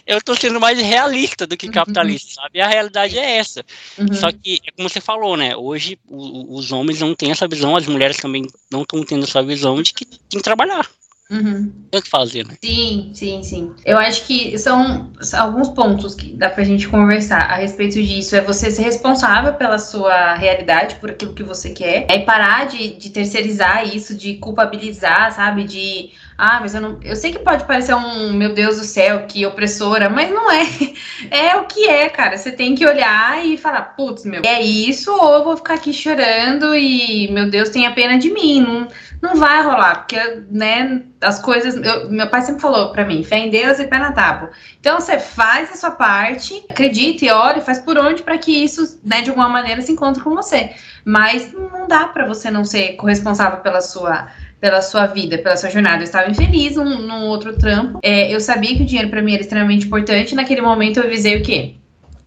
[0.05, 1.71] eu estou sendo mais realista do que uhum.
[1.71, 2.35] capitalista, uhum.
[2.35, 2.59] sabe?
[2.59, 3.65] E a realidade é essa.
[3.97, 4.13] Uhum.
[4.13, 5.55] Só que, é como você falou, né?
[5.55, 9.41] Hoje o, os homens não têm essa visão, as mulheres também não estão tendo essa
[9.43, 10.87] visão de que tem que trabalhar.
[11.29, 11.71] Uhum.
[11.91, 12.55] Tem que fazer, né?
[12.63, 13.75] Sim, sim, sim.
[13.85, 18.35] Eu acho que são, são, alguns pontos que dá pra gente conversar a respeito disso.
[18.35, 22.05] É você ser responsável pela sua realidade, por aquilo que você quer.
[22.09, 25.65] É parar de, de terceirizar isso, de culpabilizar, sabe?
[25.65, 26.99] De ah, mas eu não.
[27.01, 30.67] Eu sei que pode parecer um, meu Deus do céu, que opressora, mas não é.
[31.31, 32.37] É o que é, cara.
[32.37, 35.91] Você tem que olhar e falar, putz, meu, é isso, ou eu vou ficar aqui
[35.91, 38.61] chorando e, meu Deus, tenha pena de mim.
[38.61, 38.87] Não,
[39.19, 41.75] não vai rolar, porque, né, as coisas.
[41.75, 44.51] Eu, meu pai sempre falou para mim: fé em Deus e pé na tábua.
[44.79, 48.99] Então você faz a sua parte, acredita e e faz por onde para que isso,
[49.03, 50.75] né, de alguma maneira se encontre com você.
[51.03, 54.27] Mas não dá para você não ser corresponsável pela sua
[54.59, 55.97] pela sua vida, pela sua jornada.
[55.97, 57.99] Eu estava infeliz num, num outro trampo.
[58.03, 60.35] É, eu sabia que o dinheiro para mim era extremamente importante.
[60.35, 61.75] Naquele momento eu visei o quê?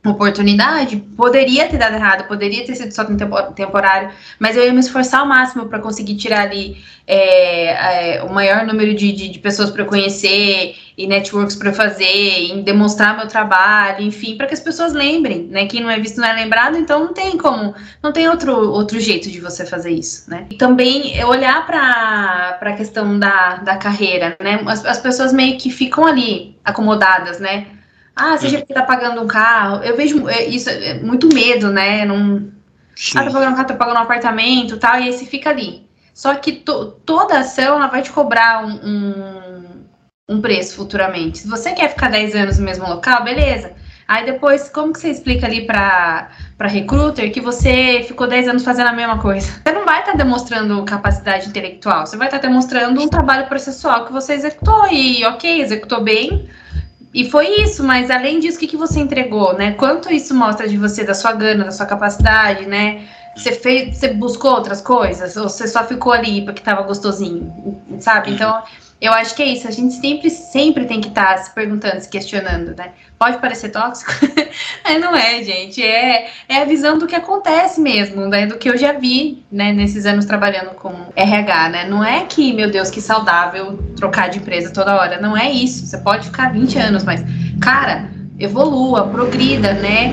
[0.09, 3.05] Oportunidade, poderia ter dado errado, poderia ter sido só
[3.55, 8.33] temporário, mas eu ia me esforçar ao máximo para conseguir tirar ali é, é, o
[8.33, 13.27] maior número de, de, de pessoas para conhecer e networks para fazer, em demonstrar meu
[13.27, 15.67] trabalho, enfim, para que as pessoas lembrem, né?
[15.67, 18.99] Quem não é visto não é lembrado, então não tem como, não tem outro, outro
[18.99, 20.47] jeito de você fazer isso, né?
[20.51, 24.63] E também olhar para a questão da, da carreira, né?
[24.67, 27.67] As, as pessoas meio que ficam ali acomodadas, né?
[28.15, 29.83] Ah, seja porque tá pagando um carro.
[29.83, 32.05] Eu vejo é, isso, é muito medo, né?
[32.05, 32.51] Não...
[33.15, 35.89] Ah, tá pagando um carro, tá pagando um apartamento tal, e aí você fica ali.
[36.13, 39.85] Só que to, toda ação ela vai te cobrar um, um,
[40.29, 41.39] um, preço futuramente.
[41.39, 43.73] Se você quer ficar 10 anos no mesmo local, beleza.
[44.07, 46.29] Aí depois, como que você explica ali para
[46.63, 49.63] recruiter que você ficou 10 anos fazendo a mesma coisa?
[49.65, 53.47] Você não vai estar tá demonstrando capacidade intelectual, você vai estar tá demonstrando um trabalho
[53.47, 56.51] processual que você executou e, ok, executou bem,
[57.13, 59.73] e foi isso, mas além disso, o que, que você entregou, né?
[59.73, 63.09] Quanto isso mostra de você, da sua gana, da sua capacidade, né?
[63.37, 65.37] Você fez, você buscou outras coisas?
[65.37, 68.33] Ou você só ficou ali porque tava gostosinho, sabe?
[68.33, 68.63] Então,
[69.01, 69.67] eu acho que é isso.
[69.67, 72.91] A gente sempre, sempre tem que estar tá se perguntando, se questionando, né?
[73.19, 74.13] Pode parecer tóxico?
[74.85, 75.83] Mas não é, gente.
[75.83, 78.47] É, é a visão do que acontece mesmo, né?
[78.47, 79.73] Do que eu já vi, né?
[79.73, 81.89] Nesses anos trabalhando com RH, né?
[81.89, 85.21] Não é que, meu Deus, que saudável trocar de empresa toda hora.
[85.21, 85.87] Não é isso.
[85.87, 87.25] Você pode ficar 20 anos, mas,
[87.61, 88.11] cara,
[88.41, 90.13] evolua, progrida, né?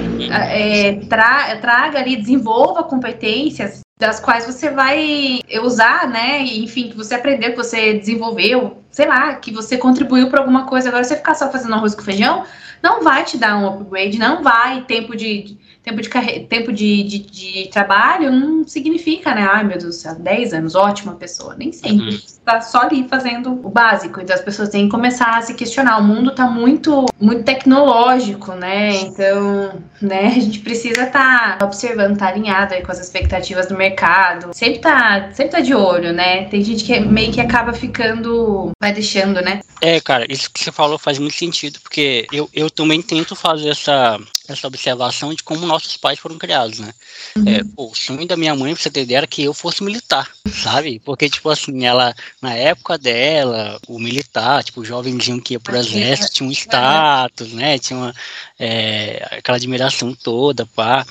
[0.51, 6.43] É, tra traga ali, desenvolva competências das quais você vai usar, né?
[6.43, 10.89] Enfim, que você aprendeu, que você desenvolveu, sei lá, que você contribuiu para alguma coisa.
[10.89, 12.43] Agora, você ficar só fazendo arroz com feijão,
[12.83, 15.57] não vai te dar um upgrade, não vai tempo de
[15.87, 16.39] tempo de, carre...
[16.41, 19.47] tempo de, de, de, trabalho não significa, né?
[19.49, 21.55] Ai, meu Deus do céu, 10 anos, ótima pessoa.
[21.57, 22.15] Nem sempre.
[22.15, 22.19] Uhum.
[22.43, 24.19] Tá só ali fazendo o básico.
[24.19, 25.99] Então as pessoas têm que começar a se questionar.
[25.99, 28.95] O mundo tá muito, muito tecnológico, né?
[28.95, 33.77] Então, né, a gente precisa estar tá observando, tá alinhado aí com as expectativas do
[33.77, 34.49] mercado.
[34.53, 36.45] Sempre tá, sempre tá de olho, né?
[36.45, 39.61] Tem gente que meio que acaba ficando, vai deixando, né?
[39.81, 43.69] É, cara, isso que você falou faz muito sentido, porque eu, eu também tento fazer
[43.69, 46.93] essa, essa observação de como nossos pais foram criados, né?
[47.35, 47.47] Uhum.
[47.47, 49.83] É, pô, o sonho da minha mãe, pra você ter ideia, era que eu fosse
[49.83, 50.99] militar, sabe?
[51.03, 55.77] Porque, tipo assim, ela, na época dela, o militar, tipo, o jovenzinho que ia pro
[55.77, 57.77] exército, tinha um status, né?
[57.79, 58.15] Tinha uma,
[58.59, 61.05] é, aquela admiração toda, pá.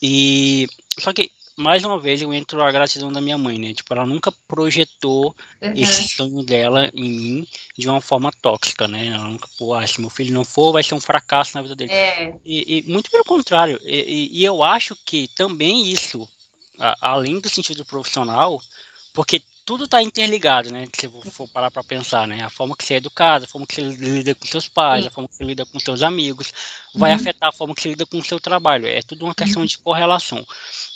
[0.00, 0.68] E,
[0.98, 3.72] só que mais uma vez eu entro a gratidão da minha mãe, né?
[3.72, 5.72] Tipo, ela nunca projetou uhum.
[5.74, 9.06] esse sonho dela em mim de uma forma tóxica, né?
[9.06, 11.74] Ela nunca, pô, ah, se meu filho não for, vai ser um fracasso na vida
[11.74, 11.92] dele.
[11.92, 12.34] É.
[12.44, 13.80] E, e, muito pelo contrário.
[13.82, 16.28] E, e, eu acho que também isso,
[16.78, 18.60] a, além do sentido profissional,
[19.14, 20.86] porque tudo está interligado, né?
[20.96, 22.40] Se você for parar para pensar, né?
[22.44, 25.08] A forma que você é educado, a forma que você lida com seus pais, Sim.
[25.08, 26.54] a forma que você lida com seus amigos,
[26.94, 27.16] vai uhum.
[27.16, 28.86] afetar a forma que você lida com o seu trabalho.
[28.86, 29.66] É tudo uma questão uhum.
[29.66, 30.46] de correlação.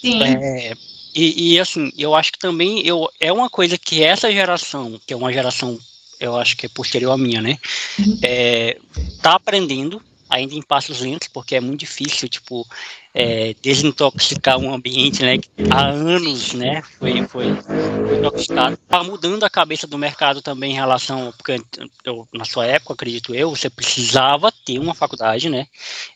[0.00, 0.22] Sim.
[0.22, 0.76] É,
[1.12, 5.12] e, e, assim, eu acho que também eu, é uma coisa que essa geração, que
[5.12, 5.76] é uma geração,
[6.20, 7.58] eu acho que é posterior à minha, né?
[7.98, 8.20] Uhum.
[8.22, 8.78] É,
[9.20, 10.00] tá aprendendo
[10.31, 12.66] ainda em passos lentos, porque é muito difícil, tipo,
[13.12, 18.78] é, desintoxicar um ambiente, né, que há anos, né, foi, foi, foi intoxicado.
[18.89, 21.61] Tá mudando a cabeça do mercado também em relação, porque
[22.05, 25.66] eu, na sua época, acredito eu, você precisava ter uma faculdade, né,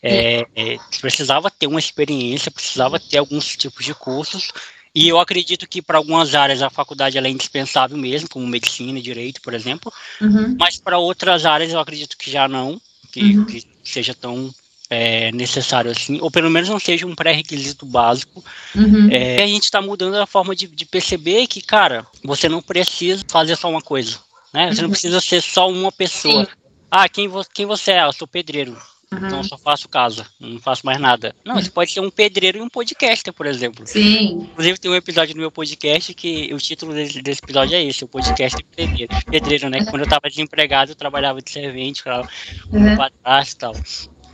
[0.01, 4.53] é, é, precisava ter uma experiência, precisava ter alguns tipos de cursos,
[4.95, 9.03] e eu acredito que para algumas áreas a faculdade é indispensável mesmo, como medicina e
[9.03, 10.57] direito, por exemplo, uhum.
[10.57, 13.45] mas para outras áreas eu acredito que já não, que, uhum.
[13.45, 14.55] que seja tão
[14.91, 18.45] é, necessário assim, ou pelo menos não seja um pré-requisito básico.
[18.75, 19.09] Uhum.
[19.11, 23.25] É, a gente está mudando a forma de, de, perceber que, cara, você não precisa
[23.29, 24.19] fazer só uma coisa,
[24.53, 24.73] né?
[24.73, 24.83] Você uhum.
[24.85, 26.45] não precisa ser só uma pessoa.
[26.45, 26.51] Sim.
[26.91, 28.05] Ah, quem, vo quem você é?
[28.05, 28.77] Eu sou pedreiro.
[29.19, 29.27] Uhum.
[29.27, 31.35] Então eu só faço casa, não faço mais nada.
[31.45, 33.87] Não, você pode ser um pedreiro e um podcaster, por exemplo.
[33.87, 34.49] Sim.
[34.51, 38.05] Inclusive tem um episódio no meu podcast que o título desse, desse episódio é esse,
[38.05, 39.13] o podcast pedreiro.
[39.31, 39.85] Pedreiro, né?
[39.85, 42.29] Quando eu tava desempregado, eu trabalhava de servente, para
[42.73, 42.97] uhum.
[42.97, 43.75] padrasto e tal.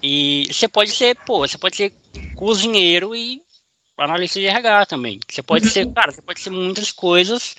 [0.03, 1.93] E você pode ser, pô, você pode ser
[2.35, 3.43] cozinheiro e
[3.99, 5.21] analista de RH também.
[5.29, 5.71] Você pode uhum.
[5.71, 7.55] ser, cara, você pode ser muitas coisas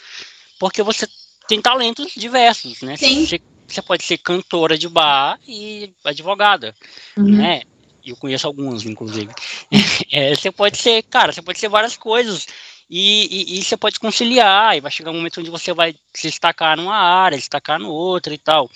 [0.59, 1.07] porque você
[1.47, 2.97] tem talentos diversos, né?
[2.97, 3.25] Sim.
[3.25, 3.41] Você
[3.73, 6.75] você pode ser cantora de bar e advogada,
[7.17, 7.37] uhum.
[7.37, 7.61] né?
[8.03, 9.31] Eu conheço alguns, inclusive.
[10.11, 12.47] é, você pode ser, cara, você pode ser várias coisas.
[12.89, 16.27] E, e, e, você pode conciliar, e vai chegar um momento onde você vai se
[16.27, 18.69] destacar numa área, destacar no outra e tal.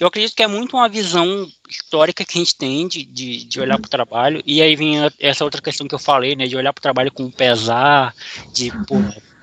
[0.00, 3.60] Eu acredito que é muito uma visão histórica que a gente tem de, de, de
[3.60, 6.56] olhar para o trabalho, e aí vem essa outra questão que eu falei, né, de
[6.56, 8.14] olhar para o trabalho com pesar,
[8.54, 8.94] de, pô,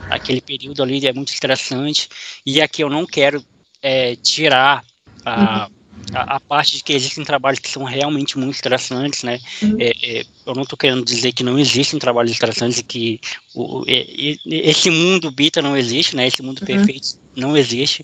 [0.10, 2.10] aquele período ali é muito estressante,
[2.46, 3.46] e aqui eu não quero
[3.82, 4.84] é, tirar
[5.26, 5.70] a,
[6.14, 9.40] a, a, parte de que existem trabalhos que são realmente muito estressantes, né?
[9.62, 9.78] Uhum.
[9.80, 13.20] É, é, eu não estou querendo dizer que não existem trabalhos estressantes e que
[13.54, 14.06] o, é,
[14.46, 16.28] esse mundo bita não existe, né?
[16.28, 16.66] Esse mundo uhum.
[16.66, 18.04] perfeito não existe,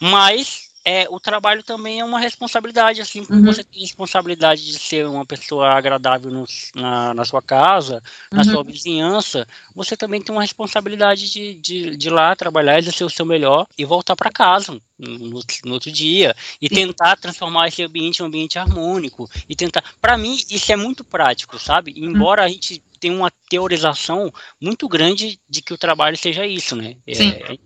[0.00, 3.44] mas é, o trabalho também é uma responsabilidade, assim como uhum.
[3.44, 8.02] você tem responsabilidade de ser uma pessoa agradável no, na, na sua casa,
[8.32, 8.44] na uhum.
[8.44, 13.10] sua vizinhança, você também tem uma responsabilidade de, de, de ir lá trabalhar, exercer o
[13.10, 18.20] seu melhor e voltar para casa no, no, outro dia e tentar transformar esse ambiente
[18.20, 19.84] em um ambiente harmônico e tentar.
[20.00, 21.92] Para mim, isso é muito prático, sabe?
[21.94, 26.96] Embora a gente tenha uma teorização muito grande de que o trabalho seja isso, né?
[27.06, 27.58] É,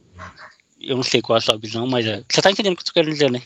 [0.87, 2.83] eu não sei qual é a sua visão, mas é, você tá entendendo o que
[2.83, 3.43] eu tô querendo dizer, né?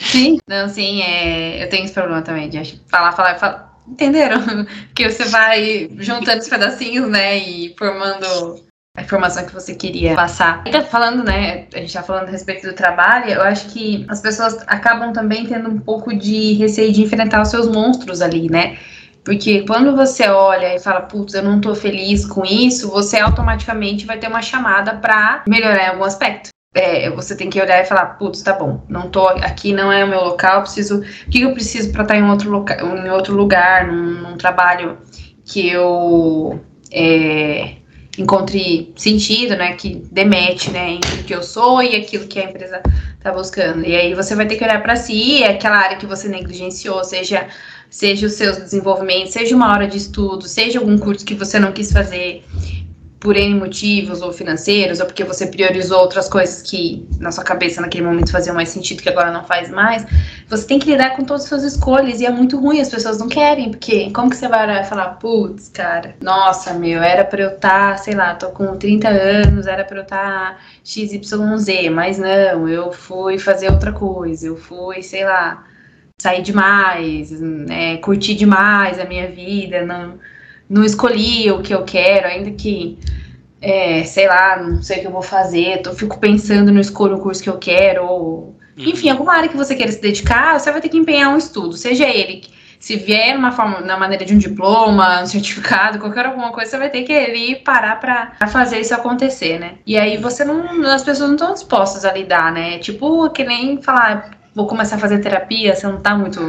[0.00, 3.72] Sim, não, sim, é, eu tenho esse problema também de falar, falar, falar.
[3.88, 4.40] Entenderam?
[4.94, 8.62] Que você vai juntando os pedacinhos, né, e formando
[8.96, 10.62] a informação que você queria passar.
[10.64, 14.20] Tá falando, né, a gente tá falando a respeito do trabalho, eu acho que as
[14.20, 18.76] pessoas acabam também tendo um pouco de receio de enfrentar os seus monstros ali, né?
[19.24, 24.04] Porque quando você olha e fala, putz, eu não tô feliz com isso, você automaticamente
[24.04, 26.50] vai ter uma chamada para melhorar em algum aspecto.
[26.74, 30.04] É, você tem que olhar e falar, putz, tá bom, não tô aqui, não é
[30.04, 31.00] o meu local, preciso.
[31.00, 32.64] O que eu preciso para estar em outro,
[33.04, 34.98] em outro lugar, num, num trabalho
[35.44, 36.60] que eu
[36.90, 37.76] é,
[38.18, 39.74] encontre sentido, né?
[39.74, 42.82] Que demete, né, entre o que eu sou e aquilo que a empresa
[43.20, 43.84] tá buscando.
[43.86, 47.46] E aí você vai ter que olhar para si, aquela área que você negligenciou, seja
[47.92, 51.72] seja os seus desenvolvimentos, seja uma hora de estudo, seja algum curso que você não
[51.72, 52.42] quis fazer
[53.20, 57.80] por N motivos, ou financeiros, ou porque você priorizou outras coisas que na sua cabeça
[57.80, 60.04] naquele momento faziam mais sentido, que agora não faz mais,
[60.48, 63.18] você tem que lidar com todas as suas escolhas, e é muito ruim, as pessoas
[63.18, 67.50] não querem, porque como que você vai falar, putz, cara, nossa, meu, era pra eu
[67.50, 72.18] estar, tá, sei lá, tô com 30 anos, era pra eu estar tá XYZ, mas
[72.18, 75.64] não, eu fui fazer outra coisa, eu fui, sei lá,
[76.22, 80.20] sair demais, né, curtir demais a minha vida, não
[80.70, 82.98] não escolhi o que eu quero, ainda que,
[83.60, 87.16] é, sei lá, não sei o que eu vou fazer, eu fico pensando, não escolho
[87.16, 88.84] o curso que eu quero, ou, uhum.
[88.84, 91.76] enfim, alguma área que você queira se dedicar, você vai ter que empenhar um estudo,
[91.76, 92.44] seja ele
[92.80, 96.78] se vier uma forma, na maneira de um diploma, um certificado, qualquer alguma coisa, você
[96.78, 99.74] vai ter que ir parar para fazer isso acontecer, né?
[99.86, 102.78] E aí você não, as pessoas não estão dispostas a lidar, né?
[102.78, 106.40] Tipo, que nem falar, vou começar a fazer terapia, você não tá muito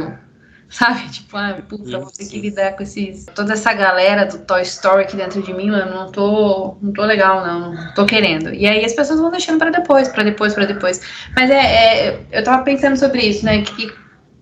[0.68, 1.08] sabe?
[1.10, 3.26] Tipo, ah, puta, vou ter que lidar com esses.
[3.34, 7.02] Toda essa galera do Toy Story aqui dentro de mim, eu não tô, não tô
[7.04, 8.52] legal, não, não tô querendo.
[8.52, 11.00] E aí as pessoas vão deixando para depois, para depois, para depois.
[11.34, 13.62] Mas é, é, eu tava pensando sobre isso, né?
[13.62, 13.92] Que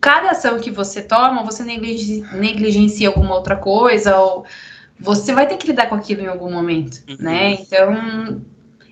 [0.01, 4.45] cada ação que você toma, você negligencia, negligencia alguma outra coisa, ou
[4.99, 7.17] você vai ter que lidar com aquilo em algum momento, uhum.
[7.21, 7.53] né?
[7.55, 8.43] Então,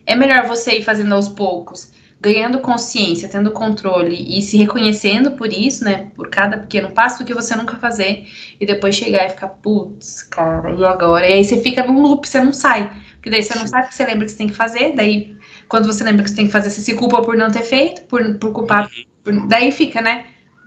[0.06, 5.50] é melhor você ir fazendo aos poucos ganhando consciência, tendo controle e se reconhecendo por
[5.50, 6.10] isso, né?
[6.14, 8.26] Por cada pequeno passo que você nunca fazer
[8.60, 11.26] e depois chegar e ficar, putz, cara, e agora?
[11.26, 12.90] E aí você fica num loop, você não sai.
[13.14, 15.36] Porque daí você não sabe que você lembra que você tem que fazer, daí
[15.68, 18.02] quando você lembra que você tem que fazer, você se culpa por não ter feito,
[18.02, 18.90] por, por culpar.
[19.24, 20.26] Por, daí fica, né?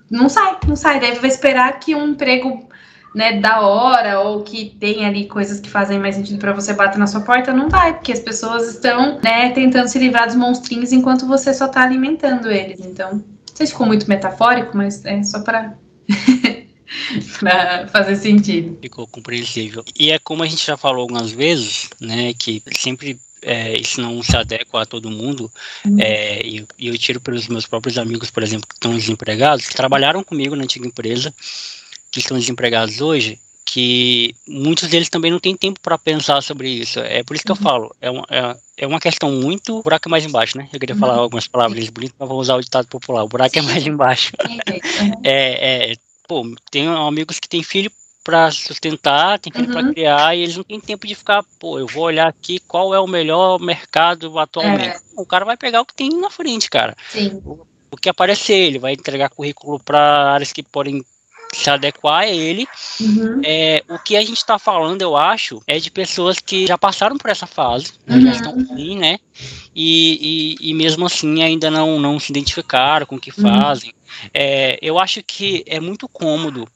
[0.09, 0.99] Não sai, não sai.
[0.99, 2.67] Daí vai esperar que um emprego
[3.13, 6.97] né, da hora ou que tem ali coisas que fazem mais sentido para você bater
[6.97, 10.91] na sua porta, não vai, porque as pessoas estão, né, tentando se livrar dos monstrinhos
[10.91, 12.79] enquanto você só tá alimentando eles.
[12.79, 13.23] Então, não
[13.55, 15.75] sei se ficou muito metafórico, mas é só para
[17.39, 18.77] para fazer sentido.
[18.81, 19.83] Ficou compreensível.
[19.97, 24.23] E é como a gente já falou algumas vezes, né, que sempre é, isso não
[24.23, 25.51] se adequa a todo mundo,
[25.85, 25.97] uhum.
[25.99, 29.75] é, e, e, eu tiro pelos meus próprios amigos, por exemplo, que estão desempregados, que
[29.75, 31.33] trabalharam comigo na antiga empresa,
[32.13, 36.99] que estão desempregados hoje, que muitos deles também não têm tempo para pensar sobre isso.
[36.99, 37.57] É por isso que uhum.
[37.57, 40.69] eu falo, é uma, é, é, uma questão muito buraco é mais embaixo, né?
[40.71, 40.99] Eu queria uhum.
[40.99, 44.31] falar algumas palavras bonitas, mas vou usar o ditado popular, o buraco é mais embaixo.
[45.23, 45.95] é, é,
[46.27, 47.91] pô, tem amigos que têm filho
[48.23, 49.73] para sustentar, tem filho uhum.
[49.73, 52.93] para criar, e eles não têm tempo de ficar, pô, eu vou olhar aqui qual
[52.93, 54.97] é o melhor mercado atualmente.
[54.97, 54.99] É.
[55.17, 56.95] O cara vai pegar o que tem na frente, cara.
[57.09, 57.41] Sim.
[57.43, 61.03] O, o que aparecer, ele vai entregar currículo para áreas que podem
[61.53, 62.67] se adequar a ele.
[62.99, 63.41] Uhum.
[63.45, 67.17] É, o que a gente está falando, eu acho, é de pessoas que já passaram
[67.17, 68.25] por essa fase, né, uhum.
[68.25, 69.19] já estão assim, né?
[69.75, 73.49] E, e, e, mesmo assim ainda não, não se identificaram com o que uhum.
[73.49, 73.89] fazem.
[73.89, 74.29] Uhum.
[74.33, 76.67] É, eu acho que é muito cômodo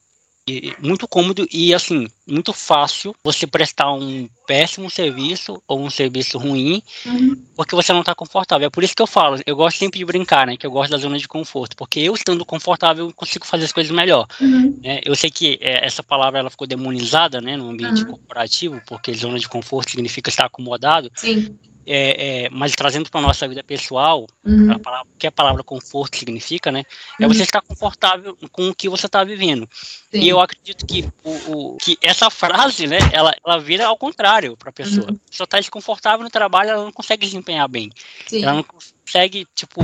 [0.79, 6.81] muito cômodo e assim muito fácil você prestar um péssimo serviço ou um serviço ruim
[7.05, 7.35] uhum.
[7.55, 10.05] porque você não está confortável é por isso que eu falo eu gosto sempre de
[10.05, 13.45] brincar né que eu gosto da zona de conforto porque eu estando confortável eu consigo
[13.45, 14.79] fazer as coisas melhor uhum.
[14.83, 15.01] né?
[15.03, 18.11] eu sei que é, essa palavra ela ficou demonizada né no ambiente uhum.
[18.11, 21.57] corporativo porque zona de conforto significa estar acomodado Sim
[21.87, 24.73] é, é, mas trazendo para nossa vida pessoal, uhum.
[24.73, 26.83] a palavra, o que a palavra conforto significa, né?
[27.19, 27.33] É uhum.
[27.33, 29.67] você estar confortável com o que você está vivendo.
[30.11, 30.19] Sim.
[30.19, 34.57] E eu acredito que, o, o, que essa frase, né, ela, ela vira ao contrário
[34.57, 35.09] para a pessoa.
[35.09, 35.15] Uhum.
[35.25, 37.89] A pessoa está desconfortável no trabalho, ela não consegue desempenhar bem.
[38.27, 38.43] Sim.
[38.43, 39.81] Ela não consegue, tipo,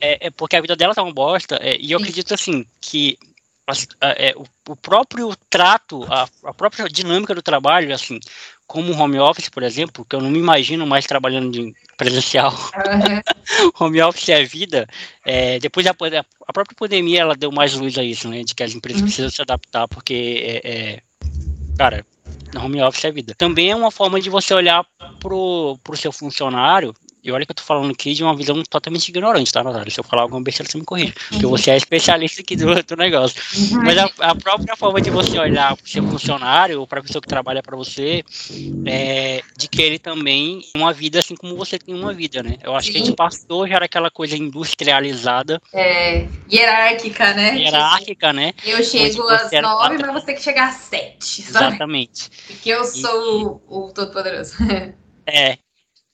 [0.00, 1.56] é, é porque a vida dela tá uma bosta.
[1.62, 2.04] É, e eu Sim.
[2.04, 3.16] acredito, assim, que
[4.00, 8.20] é, o, o, próprio trato, a, a, própria dinâmica do trabalho, assim,
[8.66, 12.52] como home office, por exemplo, que eu não me imagino mais trabalhando de presencial.
[12.52, 13.72] Uhum.
[13.80, 14.86] home office é vida.
[15.24, 18.42] É, depois da a própria pandemia ela deu mais luz a isso, né?
[18.42, 19.06] De que as empresas uhum.
[19.06, 21.02] precisam se adaptar, porque é, é,
[21.78, 22.04] cara,
[22.54, 23.34] home office é vida.
[23.36, 24.84] Também é uma forma de você olhar
[25.20, 26.94] pro, pro seu funcionário
[27.24, 29.90] e olha que eu tô falando aqui de uma visão totalmente ignorante, tá, Natália?
[29.90, 31.14] Se eu falar alguma besteira, você me corrige.
[31.30, 33.40] Porque você é especialista aqui do, do negócio.
[33.82, 37.02] Mas a, a, própria forma de você olhar para o seu funcionário, ou para a
[37.02, 38.22] pessoa que trabalha para você,
[38.84, 42.58] é de que ele também tem uma vida assim como você tem uma vida, né?
[42.62, 45.62] Eu acho que a gente passou já era aquela coisa industrializada.
[45.72, 47.56] É, hierárquica, né?
[47.56, 48.52] Hierárquica, né?
[48.62, 51.40] Eu chego às nove, mas você tem que chegar às sete.
[51.40, 51.68] Sabe?
[51.68, 52.28] Exatamente.
[52.46, 54.56] Porque eu sou e, o, o Todo-Poderoso.
[55.26, 55.56] É.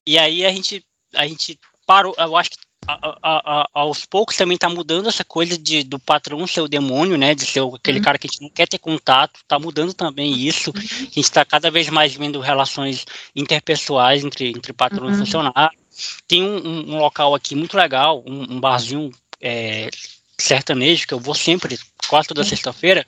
[0.06, 0.84] E aí a gente
[1.14, 2.56] a gente parou, eu acho que
[2.86, 6.68] a, a, a, aos poucos também está mudando essa coisa de, do patrão ser o
[6.68, 7.34] demônio, né?
[7.34, 8.04] De ser aquele uhum.
[8.04, 9.40] cara que a gente não quer ter contato.
[9.40, 10.72] Está mudando também isso.
[10.74, 13.04] A gente está cada vez mais vendo relações
[13.36, 15.14] interpessoais entre, entre patrão uhum.
[15.14, 15.78] e funcionário.
[16.26, 19.90] Tem um, um, um, local aqui muito legal, um, um barzinho é,
[20.38, 23.06] sertanejo, que eu vou sempre, quase toda sexta-feira,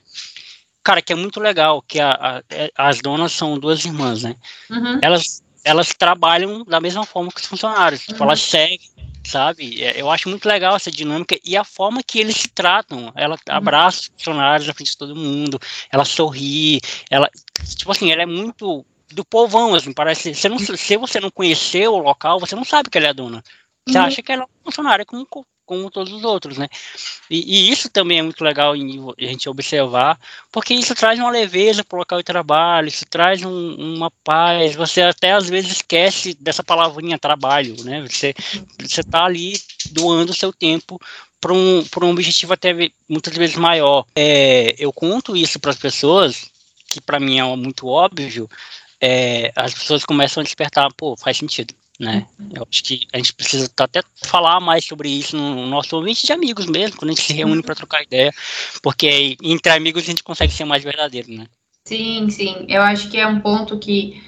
[0.83, 4.35] cara, que é muito legal, que a, a, é, as donas são duas irmãs, né?
[4.69, 4.99] Uhum.
[5.01, 8.17] Elas, elas trabalham da mesma forma que os funcionários, uhum.
[8.19, 8.91] elas seguem,
[9.25, 9.83] sabe?
[9.83, 13.11] É, eu acho muito legal essa dinâmica e a forma que eles se tratam.
[13.15, 13.55] Ela uhum.
[13.55, 15.59] abraça os funcionários na frente de todo mundo,
[15.91, 17.29] ela sorri, ela,
[17.75, 21.93] tipo assim, ela é muito do povão, assim, parece, você não, se você não conheceu
[21.93, 23.43] o local, você não sabe que ela é a dona.
[23.87, 24.05] Você uhum.
[24.05, 25.27] acha que ela é funcionária como
[25.65, 26.67] como todos os outros, né?
[27.29, 30.19] E, e, isso também é muito legal a gente observar,
[30.51, 34.75] porque isso traz uma leveza para o local de trabalho, isso traz um, uma paz.
[34.75, 38.01] Você até às vezes esquece dessa palavrinha trabalho, né?
[38.01, 38.33] Você
[38.79, 39.53] você está ali
[39.91, 40.99] doando o seu tempo
[41.39, 42.73] para um, um objetivo até
[43.07, 44.05] muitas vezes maior.
[44.15, 46.49] É, eu conto isso para as pessoas,
[46.87, 48.49] que para mim é muito óbvio,
[48.99, 52.25] é, as pessoas começam a despertar, pô, faz sentido né?
[52.53, 56.33] Eu acho que a gente precisa até falar mais sobre isso no nosso ambiente de
[56.33, 58.33] amigos mesmo, quando a gente se reúne para trocar ideia,
[58.81, 61.45] porque entre amigos a gente consegue ser mais verdadeiro, né?
[61.85, 62.65] Sim, sim.
[62.67, 64.21] Eu acho que é um ponto que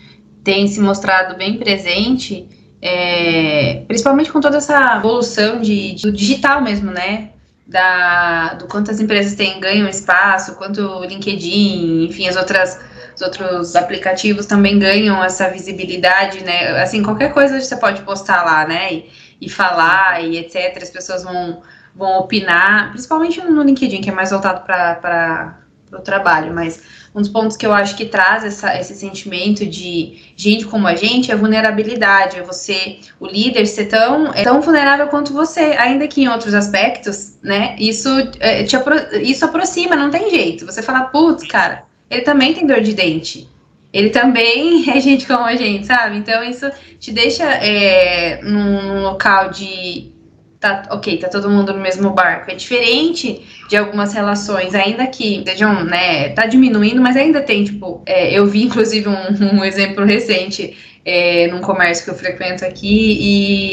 [0.43, 2.47] tem se mostrado bem presente,
[2.81, 7.31] é, principalmente com toda essa evolução de, de, do digital mesmo, né?
[7.65, 12.79] Da, do quanto as empresas têm ganham espaço, quanto o LinkedIn, enfim, as outras
[13.15, 16.81] os outros aplicativos também ganham essa visibilidade, né?
[16.81, 18.93] Assim, qualquer coisa você pode postar lá, né?
[18.93, 19.09] E,
[19.41, 20.77] e falar e etc.
[20.81, 21.61] As pessoas vão,
[21.95, 25.59] vão opinar, principalmente no LinkedIn, que é mais voltado para
[25.91, 26.81] o trabalho, mas
[27.15, 30.95] um dos pontos que eu acho que traz essa, esse sentimento de gente como a
[30.95, 36.05] gente é vulnerabilidade, é você, o líder, ser tão, é tão vulnerável quanto você, ainda
[36.09, 37.77] que em outros aspectos, né?
[37.79, 38.09] Isso,
[38.41, 38.75] é, te
[39.21, 40.65] isso aproxima, não tem jeito.
[40.65, 43.47] Você fala, putz, cara, ele também tem dor de dente.
[43.91, 46.17] Ele também é gente como a gente, sabe?
[46.17, 50.13] Então isso te deixa é, num local de.
[50.59, 52.49] Tá, ok, tá todo mundo no mesmo barco.
[52.49, 58.01] É diferente de algumas relações, ainda que sejam, né, tá diminuindo, mas ainda tem, tipo,
[58.05, 60.75] é, eu vi inclusive um, um exemplo recente
[61.05, 63.17] é, num comércio que eu frequento aqui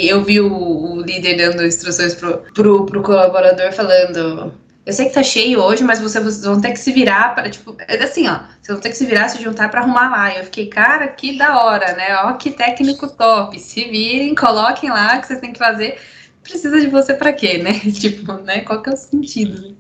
[0.05, 4.53] e eu vi o, o líder dando instruções pro, pro, pro colaborador falando
[4.85, 7.77] eu sei que tá cheio hoje, mas vocês vão ter que se virar para, tipo,
[7.87, 10.35] é assim, ó, vocês vão ter que se virar, se juntar para arrumar lá.
[10.35, 12.17] E eu fiquei, cara, que da hora, né?
[12.25, 13.59] Ó, que técnico top.
[13.61, 15.99] Se virem, coloquem lá o que vocês têm que fazer.
[16.43, 17.79] Precisa de você para quê, né?
[17.95, 18.63] tipo, né?
[18.63, 19.77] Qual que é o sentido?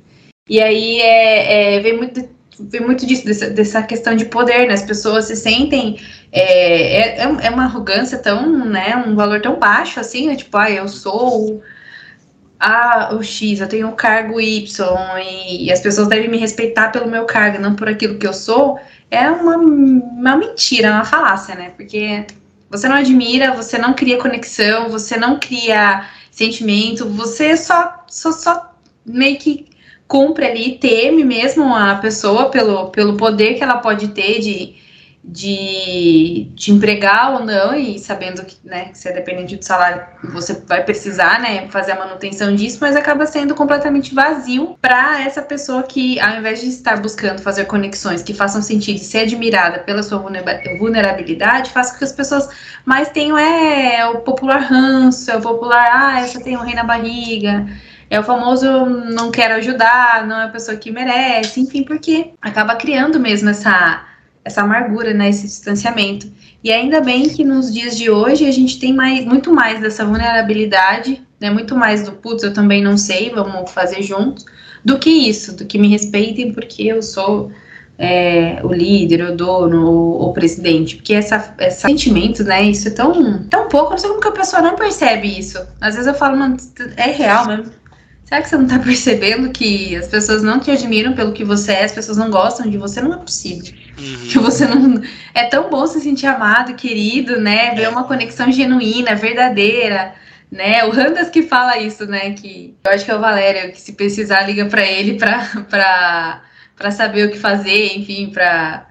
[0.48, 2.28] E aí é, é, vem muito
[2.60, 4.74] vem muito disso, dessa, dessa, questão de poder, né?
[4.74, 5.98] As pessoas se sentem.
[6.30, 8.96] É, é, é uma arrogância tão, né?
[9.04, 10.36] Um valor tão baixo assim, né?
[10.36, 11.60] Tipo, ah, eu sou
[12.64, 14.64] ah, o X, eu tenho o cargo Y
[15.18, 18.32] e, e, as pessoas devem me respeitar pelo meu cargo, não por aquilo que eu
[18.32, 18.78] sou,
[19.10, 21.72] é uma, uma mentira, uma falácia, né?
[21.76, 22.24] Porque
[22.70, 28.72] você não admira, você não cria conexão, você não cria sentimento, você só, só, só
[29.04, 29.66] meio que
[30.06, 34.76] cumpre ali, teme mesmo a pessoa pelo, pelo poder que ela pode ter de
[35.24, 40.02] de te empregar ou não, e sabendo que, né, que você é dependente do salário,
[40.32, 45.40] você vai precisar, né, fazer a manutenção disso, mas acaba sendo completamente vazio para essa
[45.40, 49.78] pessoa que, ao invés de estar buscando fazer conexões que façam sentido e ser admirada
[49.80, 50.18] pela sua
[50.78, 52.48] vulnerabilidade, faz com que as pessoas
[52.84, 56.82] mais tenham é, o popular ranço, é o popular, ah, essa tem um rei na
[56.82, 57.68] barriga,
[58.10, 62.74] é o famoso não quero ajudar, não é a pessoa que merece, enfim, porque acaba
[62.74, 64.11] criando mesmo essa
[64.44, 66.26] essa amargura, né, esse distanciamento.
[66.62, 70.04] E ainda bem que nos dias de hoje a gente tem mais, muito mais dessa
[70.04, 74.44] vulnerabilidade, né, muito mais do putz, eu também não sei, vamos fazer juntos,
[74.84, 77.52] do que isso, do que me respeitem porque eu sou
[77.98, 82.90] é, o líder, o dono, o, o presidente, porque essa, esse sentimento, né, isso é
[82.90, 85.58] tão, tão pouco, não sei como que a pessoa não percebe isso.
[85.80, 86.56] Às vezes eu falo, mano,
[86.96, 87.81] é real mesmo.
[88.32, 91.72] Será que você não tá percebendo que as pessoas não te admiram pelo que você
[91.72, 92.98] é, as pessoas não gostam de você?
[93.02, 93.74] Não é possível.
[93.98, 94.26] Uhum.
[94.26, 95.02] Que você não.
[95.34, 97.74] É tão bom se sentir amado, querido, né?
[97.74, 100.14] Ver uma conexão genuína, verdadeira.
[100.50, 100.82] Né?
[100.84, 102.32] O Randas que fala isso, né?
[102.32, 107.26] Que eu acho que é o Valério, que se precisar, liga para ele para saber
[107.26, 108.86] o que fazer, enfim, para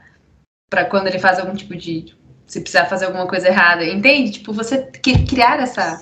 [0.92, 2.16] quando ele faz algum tipo de.
[2.46, 3.84] Se precisar fazer alguma coisa errada.
[3.84, 4.34] Entende?
[4.34, 4.84] Tipo, você
[5.28, 6.00] criar essa,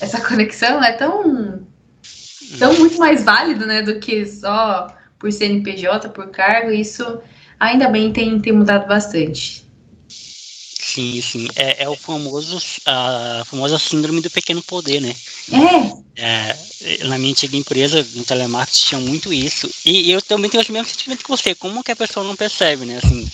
[0.00, 1.69] essa conexão é tão
[2.58, 7.20] tão muito mais válido, né, do que só por CNPJ, por cargo, isso
[7.58, 9.64] ainda bem tem, tem mudado bastante.
[10.82, 11.48] Sim, sim.
[11.54, 15.14] É, é o famoso, a famosa síndrome do pequeno poder, né?
[16.16, 16.56] É.
[16.86, 19.70] é na minha antiga empresa, no telemarketing, tinha muito isso.
[19.84, 21.54] E eu também tenho o mesmo sentimento que você.
[21.54, 22.98] Como que a pessoa não percebe, né?
[23.02, 23.30] Assim,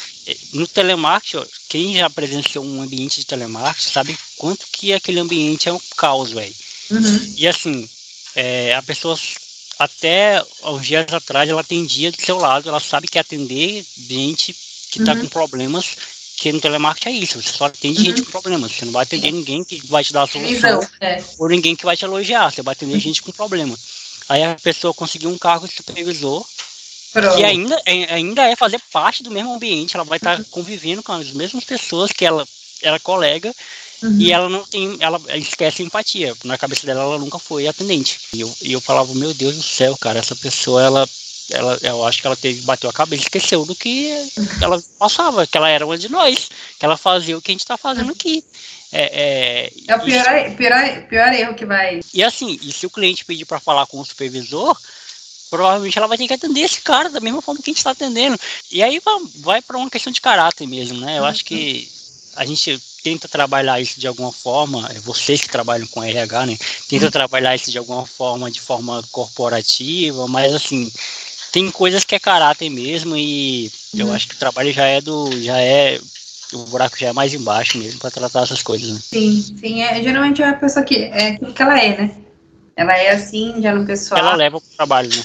[0.53, 5.73] no telemarketing, quem já presenciou um ambiente de telemarketing sabe quanto que aquele ambiente é
[5.73, 6.55] um caos, velho.
[6.91, 7.35] Uhum.
[7.37, 7.89] E assim,
[8.37, 9.19] é, a pessoa
[9.79, 14.55] até uns dias atrás ela atendia do seu lado, ela sabe que atender gente
[14.91, 15.23] que está uhum.
[15.23, 15.97] com problemas,
[16.37, 18.05] que no telemarketing é isso, você só atende uhum.
[18.05, 21.25] gente com problemas, você não vai atender ninguém que vai te dar a solução, é.
[21.39, 23.77] ou ninguém que vai te elogiar, você vai atender gente com problema.
[24.29, 26.45] Aí a pessoa conseguiu um cargo de supervisor,
[27.13, 27.37] Pronto.
[27.37, 30.45] que ainda, é, ainda é fazer parte do mesmo ambiente, ela vai estar tá uhum.
[30.51, 32.47] convivendo com as mesmas pessoas que ela
[32.83, 33.55] era colega,
[34.03, 34.19] Uhum.
[34.19, 36.35] E ela não tem, ela esquece a empatia.
[36.45, 38.21] Na cabeça dela, ela nunca foi atendente.
[38.33, 41.09] E eu, e eu falava, meu Deus do céu, cara, essa pessoa, ela,
[41.51, 44.11] ela, eu acho que ela teve, bateu a cabeça, esqueceu do que
[44.61, 47.61] ela passava, que ela era uma de nós, que ela fazia o que a gente
[47.61, 48.45] está fazendo aqui.
[48.93, 52.01] É, é, é o pior, isso, pior, pior erro que vai.
[52.15, 54.77] E assim, e se o cliente pedir para falar com o supervisor,
[55.51, 57.91] provavelmente ela vai ter que atender esse cara da mesma forma que a gente está
[57.91, 58.39] atendendo.
[58.71, 61.19] E aí vai, vai para uma questão de caráter mesmo, né?
[61.19, 61.29] Eu uhum.
[61.29, 61.89] acho que
[62.37, 66.59] a gente tenta trabalhar isso de alguma forma, é vocês que trabalham com RH, né?
[66.89, 70.91] Tenta trabalhar isso de alguma forma, de forma corporativa, mas assim,
[71.53, 74.01] tem coisas que é caráter mesmo e uhum.
[74.01, 75.31] eu acho que o trabalho já é do.
[75.41, 76.01] já é.
[76.53, 79.01] O buraco já é mais embaixo mesmo para tratar essas coisas, né?
[79.01, 79.83] Sim, sim.
[79.83, 82.11] É, geralmente é a pessoa que é aquilo que ela é, né?
[82.77, 84.21] Ela é assim, já no pessoal.
[84.21, 85.23] Ela leva pro trabalho, né?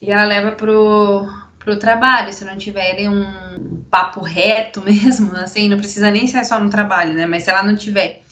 [0.00, 1.26] E ela leva pro,
[1.58, 6.58] pro trabalho, se não tiverem um papo reto mesmo, assim, não precisa nem ser só
[6.58, 7.26] no trabalho, né?
[7.26, 8.22] Mas se ela não tiver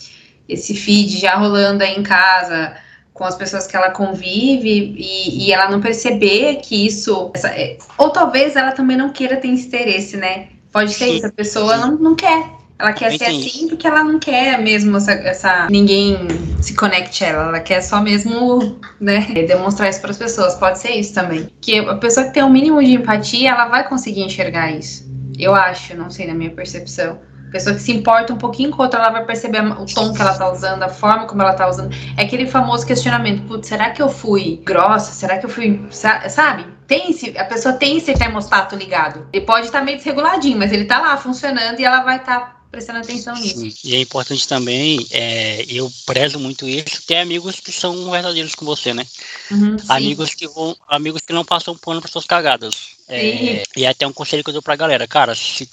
[0.49, 2.75] esse feed já rolando aí em casa,
[3.13, 7.31] com as pessoas que ela convive e, e ela não perceber que isso.
[7.35, 10.49] Essa, é, ou talvez ela também não queira ter interesse, né?
[10.73, 12.49] Pode ser isso, a pessoa não, não quer.
[12.79, 16.17] Ela quer ser assim porque ela não quer mesmo essa, essa, ninguém
[16.63, 17.49] se conecte a ela.
[17.49, 20.55] Ela quer só mesmo, né, demonstrar isso para as pessoas.
[20.55, 21.51] Pode ser isso também.
[21.61, 25.11] Que a pessoa que tem um mínimo de empatia, ela vai conseguir enxergar isso.
[25.43, 27.21] Eu acho, não sei na minha percepção.
[27.51, 30.39] Pessoa que se importa um pouquinho com outra, ela vai perceber o tom que ela
[30.39, 31.93] tá usando, a forma como ela tá usando.
[32.17, 35.13] É aquele famoso questionamento: putz, será que eu fui grossa?
[35.13, 35.85] Será que eu fui.
[35.91, 36.67] Sabe?
[36.87, 39.27] Tem esse, a pessoa tem esse termostato ligado.
[39.33, 42.41] Ele pode estar tá meio desreguladinho, mas ele tá lá funcionando e ela vai estar
[42.41, 43.79] tá prestando atenção nisso.
[43.85, 48.65] E é importante também, é, eu prezo muito isso, ter amigos que são verdadeiros com
[48.65, 49.07] você, né?
[49.51, 52.97] Uhum, amigos que vão, amigos que não passam pano para suas cagadas.
[53.09, 55.69] É, e até um conselho que eu dou pra galera, cara, se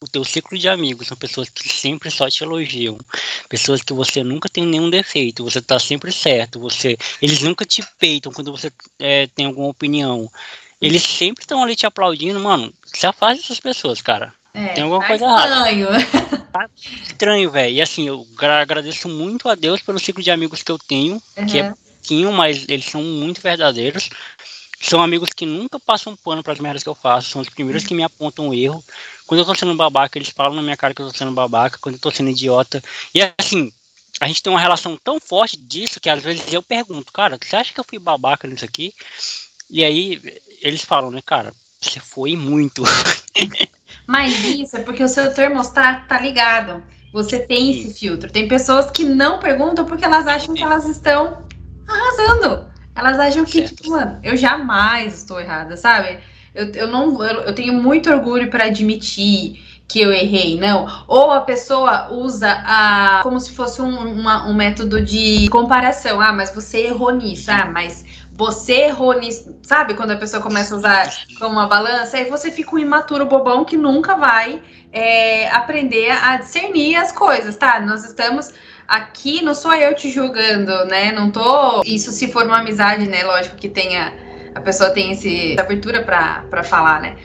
[0.00, 2.98] o teu ciclo de amigos são pessoas que sempre só te elogiam,
[3.48, 7.84] pessoas que você nunca tem nenhum defeito, você tá sempre certo, você, eles nunca te
[8.00, 10.28] peitam quando você é, tem alguma opinião,
[10.80, 14.34] eles sempre estão ali te aplaudindo, mano, se afaste dessas pessoas, cara.
[14.54, 15.88] É, Tem alguma tá coisa estranho.
[15.88, 16.46] errada.
[16.52, 17.74] Tá estranho, velho.
[17.74, 21.46] E assim, eu agradeço muito a Deus pelo ciclo de amigos que eu tenho, uhum.
[21.46, 21.72] que é
[22.02, 24.10] pouquinho, mas eles são muito verdadeiros.
[24.80, 27.84] São amigos que nunca passam pano para as merdas que eu faço, são os primeiros
[27.84, 28.84] que me apontam um erro.
[29.26, 31.78] Quando eu tô sendo babaca, eles falam na minha cara que eu tô sendo babaca,
[31.80, 32.82] quando eu tô sendo idiota.
[33.14, 33.72] E assim,
[34.20, 37.54] a gente tem uma relação tão forte disso que às vezes eu pergunto, cara, você
[37.54, 38.92] acha que eu fui babaca nisso aqui?
[39.70, 40.20] E aí
[40.60, 42.82] eles falam, né, cara, você foi muito.
[44.06, 46.82] Mas isso é porque o seu termostato tá ligado.
[47.12, 48.30] Você tem esse filtro.
[48.30, 51.46] Tem pessoas que não perguntam porque elas acham que elas estão
[51.86, 52.66] arrasando.
[52.94, 56.18] Elas acham que, tipo, mano, eu jamais estou errada, sabe?
[56.54, 60.86] Eu, eu não eu, eu tenho muito orgulho para admitir que eu errei, não.
[61.06, 66.18] Ou a pessoa usa a como se fosse um, uma, um método de comparação.
[66.20, 67.50] Ah, mas você errou nisso.
[67.50, 69.94] Ah, mas você errou nisso, sabe?
[69.94, 73.64] Quando a pessoa começa a usar como uma balança, aí você fica um imaturo bobão
[73.64, 77.78] que nunca vai é, aprender a discernir as coisas, tá?
[77.80, 78.52] Nós estamos
[78.88, 81.12] aqui, não sou eu te julgando, né?
[81.12, 81.82] Não tô.
[81.84, 83.22] Isso se for uma amizade, né?
[83.22, 84.14] Lógico que tenha.
[84.54, 87.16] A pessoa tem esse, essa abertura para falar, né?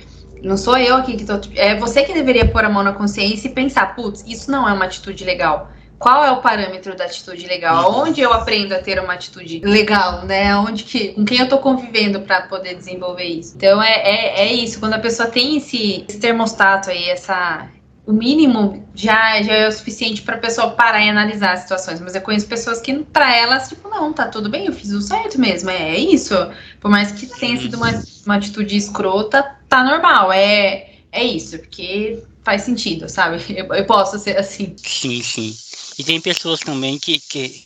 [0.43, 1.39] Não sou eu aqui que tô.
[1.55, 4.73] É você que deveria pôr a mão na consciência e pensar, putz, isso não é
[4.73, 7.91] uma atitude legal qual é o parâmetro da atitude legal?
[7.91, 10.55] Onde eu aprendo a ter uma atitude legal, né?
[10.55, 13.53] Onde que, com quem eu tô convivendo para poder desenvolver isso?
[13.55, 17.67] Então é, é, é, isso, quando a pessoa tem esse, esse termostato aí, essa.
[18.05, 21.99] O mínimo já, já é o suficiente para a pessoa parar e analisar as situações.
[21.99, 25.01] Mas eu conheço pessoas que, para elas, tipo, não, tá tudo bem, eu fiz o
[25.01, 25.69] certo mesmo.
[25.69, 26.33] É, é isso.
[26.79, 27.91] Por mais que tenha sido uma,
[28.25, 30.31] uma atitude escrota, tá normal.
[30.31, 33.43] É, é isso, porque faz sentido, sabe?
[33.53, 34.73] Eu, eu posso ser assim.
[34.77, 35.53] Sim, sim.
[35.97, 37.63] E tem pessoas também que, que,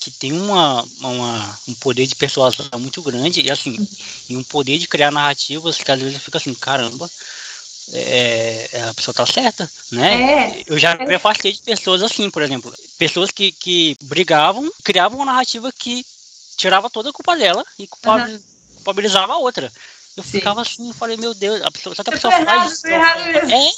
[0.00, 3.76] que tem uma, uma, um poder de persuasão muito grande e assim,
[4.28, 7.10] e um poder de criar narrativas que às vezes fica assim, caramba,
[7.92, 10.58] é, é, a pessoa tá certa, né?
[10.58, 15.18] É, eu já me afastei de pessoas assim, por exemplo, pessoas que, que brigavam, criavam
[15.18, 16.04] uma narrativa que
[16.56, 19.38] tirava toda a culpa dela e culpabilizava uhum.
[19.38, 19.72] a outra.
[20.16, 20.30] Eu Sim.
[20.30, 22.86] ficava assim, falei, meu Deus, a pessoa, só que a pessoa faz isso.
[22.86, 23.70] É,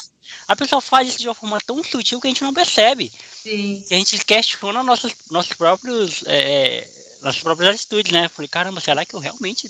[0.46, 3.10] a pessoa faz isso de uma forma tão sutil que a gente não percebe.
[3.42, 3.84] Sim.
[3.86, 6.24] Que a gente questiona nossos, nossos próprios.
[6.26, 8.28] É, é, nossas próprias atitudes, né?
[8.28, 9.68] falei, caramba, será que eu realmente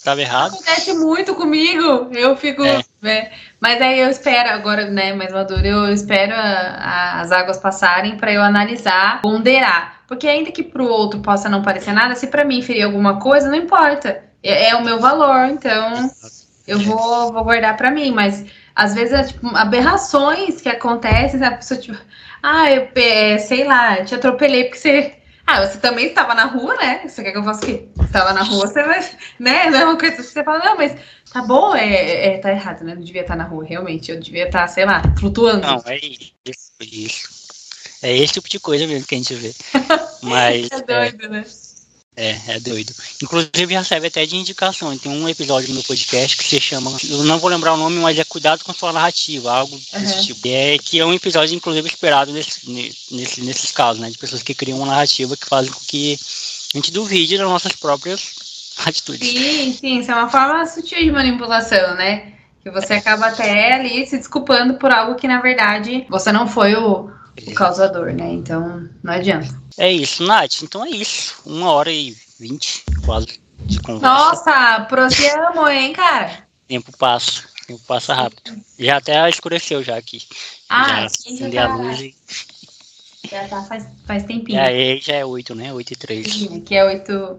[0.00, 0.54] estava errado.
[0.54, 2.08] Acontece muito comigo.
[2.12, 2.64] Eu fico.
[2.64, 2.84] É.
[3.00, 3.30] Né?
[3.60, 8.16] Mas aí eu espero, agora, né, mais maduro, eu espero a, a, as águas passarem
[8.16, 10.00] para eu analisar, ponderar.
[10.08, 13.48] Porque ainda que pro outro possa não parecer nada, se para mim ferir alguma coisa,
[13.48, 14.24] não importa.
[14.42, 16.10] É, é o meu valor, então
[16.66, 18.10] eu vou, vou guardar para mim.
[18.10, 18.44] Mas
[18.80, 21.54] às vezes é tipo aberrações que acontecem, sabe?
[21.54, 21.98] A pessoa, tipo,
[22.42, 25.14] ah, eu é, sei lá, te atropelei porque você
[25.46, 27.02] ah, você também estava na rua, né?
[27.06, 27.88] Você quer que eu faça o quê?
[28.02, 29.00] Estava na rua, você vai.
[29.38, 29.68] Né?
[29.68, 30.94] Não é uma coisa que você fala, não, mas
[31.32, 32.94] tá bom, é, é, tá errado, né?
[32.94, 34.12] Não devia estar na rua, realmente.
[34.12, 35.66] Eu devia estar, sei lá, flutuando.
[35.66, 36.72] Não, é isso.
[36.80, 37.28] isso.
[38.00, 39.52] É esse tipo de coisa mesmo que a gente vê.
[40.22, 40.68] Mas.
[40.70, 41.44] é doido, é, né?
[42.20, 42.92] É, é doido.
[43.22, 44.96] Inclusive recebe até de indicação.
[44.98, 46.94] Tem um episódio no podcast que se chama.
[47.08, 50.22] Eu não vou lembrar o nome, mas é Cuidado com sua narrativa, algo desse uhum.
[50.22, 50.40] tipo.
[50.48, 52.70] É que é um episódio, inclusive, esperado nesse,
[53.10, 54.10] nesse, nesses casos, né?
[54.10, 56.18] De pessoas que criam uma narrativa que fazem com que
[56.74, 58.34] a gente duvide das nossas próprias
[58.84, 59.26] atitudes.
[59.26, 62.34] Sim, sim, isso é uma forma sutil de manipulação, né?
[62.62, 66.74] Que você acaba até ali se desculpando por algo que, na verdade, você não foi
[66.74, 67.10] o,
[67.46, 68.32] o causador, né?
[68.32, 69.48] Então, não adianta.
[69.78, 70.62] É isso, Nath.
[70.62, 71.40] Então é isso.
[71.46, 74.06] Uma hora e vinte, quase, de conversa.
[74.06, 76.44] Nossa, proseamo, hein, cara?
[76.66, 77.44] Tempo passa.
[77.66, 78.60] Tempo passa rápido.
[78.78, 80.22] Já até escureceu já aqui.
[80.68, 82.14] Ah, já acendi a luz e...
[83.30, 84.58] Já tá faz, faz tempinho.
[84.58, 85.72] É, aí já é oito, né?
[85.72, 86.32] Oito e três.
[86.32, 87.38] Sim, aqui é oito,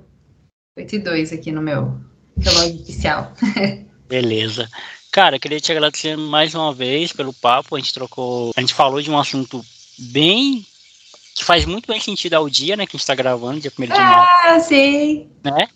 [0.78, 2.00] oito e dois aqui no meu
[2.38, 3.34] relógio oficial.
[4.08, 4.70] Beleza.
[5.12, 7.76] Cara, queria te agradecer mais uma vez pelo papo.
[7.76, 8.54] A gente trocou.
[8.56, 9.66] A gente falou de um assunto
[10.02, 10.66] bem
[11.36, 12.86] que faz muito bem sentido ao dia, né?
[12.86, 14.28] Que a gente tá gravando, dia 1 de maio.
[14.45, 15.28] Ah, sim.
[15.43, 15.68] Né?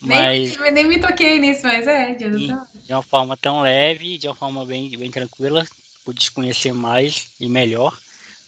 [0.00, 4.26] Mas, nem, nem me toquei nisso, mas é, de, de uma forma tão leve, de
[4.26, 5.64] uma forma bem, bem tranquila,
[6.04, 7.96] pude conhecer mais e melhor,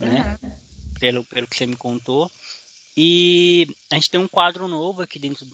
[0.01, 0.37] né?
[0.43, 0.53] Uhum.
[0.99, 2.31] Pelo, pelo que você me contou.
[2.97, 5.47] E a gente tem um quadro novo aqui dentro.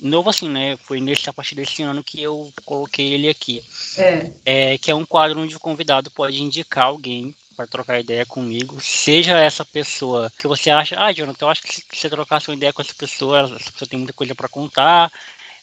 [0.00, 0.76] Novo assim, né?
[0.76, 3.64] Foi nesse, a partir desse ano que eu coloquei ele aqui.
[3.96, 4.32] É.
[4.44, 4.78] é.
[4.78, 9.38] Que é um quadro onde o convidado pode indicar alguém para trocar ideia comigo, seja
[9.38, 12.72] essa pessoa que você acha, ah, Jonathan, eu acho que se você trocasse uma ideia
[12.72, 15.10] com essa pessoa, essa pessoa tem muita coisa para contar.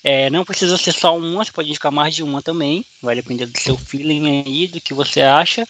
[0.04, 3.46] É, não precisa ser só uma, você pode indicar mais de uma também, vai depender
[3.46, 5.66] do seu feeling aí, do que você acha.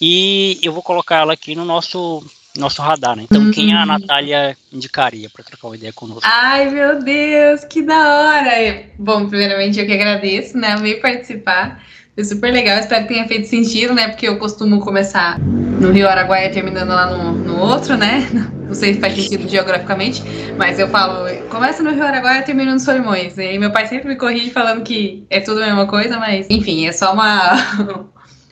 [0.00, 2.24] E eu vou colocar ela aqui no nosso
[2.56, 3.24] nosso radar, né?
[3.24, 3.50] Então, uhum.
[3.52, 6.22] quem a Natália indicaria para trocar uma ideia conosco?
[6.24, 8.84] Ai, meu Deus, que da hora!
[8.98, 10.72] Bom, primeiramente eu que agradeço, né?
[10.72, 11.80] Amei participar.
[12.20, 14.08] Foi super legal, espero que tenha feito sentido, né?
[14.08, 18.28] Porque eu costumo começar no Rio Araguaia terminando lá no, no outro, né?
[18.68, 20.22] Não sei se faz sentido geograficamente,
[20.58, 23.38] mas eu falo, começa no Rio Araguaia e termina no Solimões.
[23.38, 26.86] E meu pai sempre me corrige falando que é tudo a mesma coisa, mas enfim,
[26.86, 27.54] é só uma.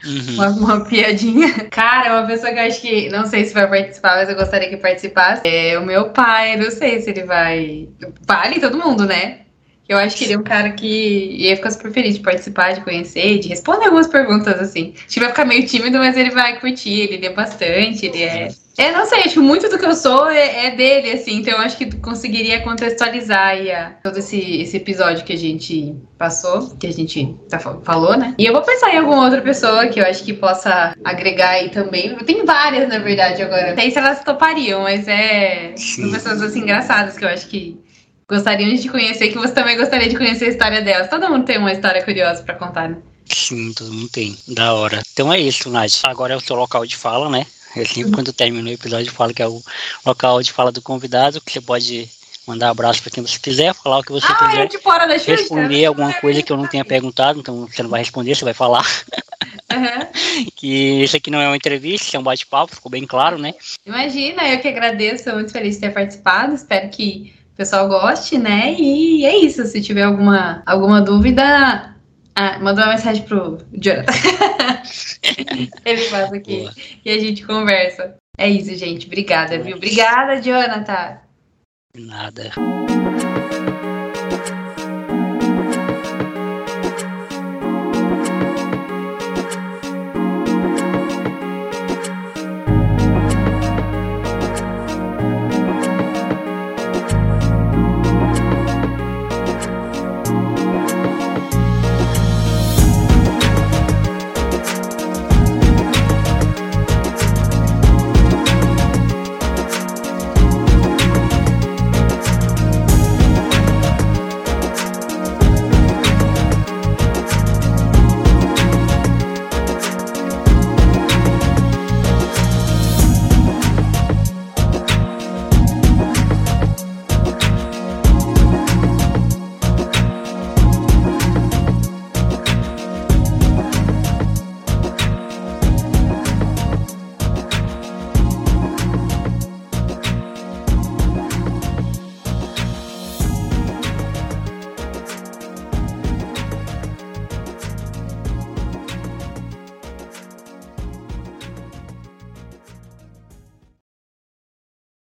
[0.03, 0.35] Uhum.
[0.35, 1.53] Uma, uma, piadinha.
[1.71, 3.11] Cara, uma pessoa que eu acho que.
[3.11, 5.43] Não sei se vai participar, mas eu gostaria que participasse.
[5.45, 6.57] É o meu pai.
[6.57, 7.89] Não sei se ele vai.
[8.27, 9.41] Vale todo mundo, né?
[9.89, 12.83] Eu acho que ele é um cara que ia ficar super feliz de participar, de
[12.83, 14.93] conhecer, de responder algumas perguntas, assim.
[14.95, 18.49] Acho que vai ficar meio tímido, mas ele vai curtir, ele lê bastante, ele é.
[18.77, 21.59] É, não sei, acho muito do que eu sou é, é dele, assim, então eu
[21.59, 26.93] acho que conseguiria contextualizar a, todo esse, esse episódio que a gente passou, que a
[26.93, 28.37] gente tá, falou, né?
[28.39, 31.71] E eu vou pensar em alguma outra pessoa que eu acho que possa agregar aí
[31.71, 32.15] também.
[32.19, 33.71] Tem várias, na verdade, agora.
[33.71, 35.75] Não sei se elas topariam, mas é.
[35.77, 37.81] São pessoas assim engraçadas que eu acho que
[38.29, 41.09] gostariam de conhecer, que você também gostaria de conhecer a história delas.
[41.09, 42.99] Todo mundo tem uma história curiosa para contar, né?
[43.25, 44.37] Sim, todo mundo tem.
[44.47, 45.03] Da hora.
[45.13, 46.01] Então é isso, Nath.
[46.05, 47.47] Agora é o seu local de fala, né?
[47.75, 49.63] Eu sempre, quando termino o episódio, falo que é o
[50.05, 52.09] local de fala do convidado, que você pode
[52.47, 54.69] mandar abraço para quem você quiser, falar o que você ah, quiser.
[54.69, 58.01] De fora da responder alguma coisa que eu não tenha perguntado, então você não vai
[58.01, 58.87] responder, você vai falar.
[59.71, 60.49] Uhum.
[60.57, 63.55] que isso aqui não é uma entrevista, isso é um bate-papo, ficou bem claro, né?
[63.85, 68.75] Imagina, eu que agradeço, muito feliz de ter participado, espero que pessoal goste, né?
[68.79, 69.65] E é isso.
[69.67, 71.95] Se tiver alguma, alguma dúvida,
[72.35, 74.13] ah, manda uma mensagem pro Jonathan.
[75.85, 76.73] Ele faz aqui Boa.
[77.05, 78.15] e a gente conversa.
[78.39, 79.07] É isso, gente.
[79.07, 79.77] Obrigada, viu?
[79.77, 81.19] Obrigada, Jonathan.
[81.97, 82.53] Nada.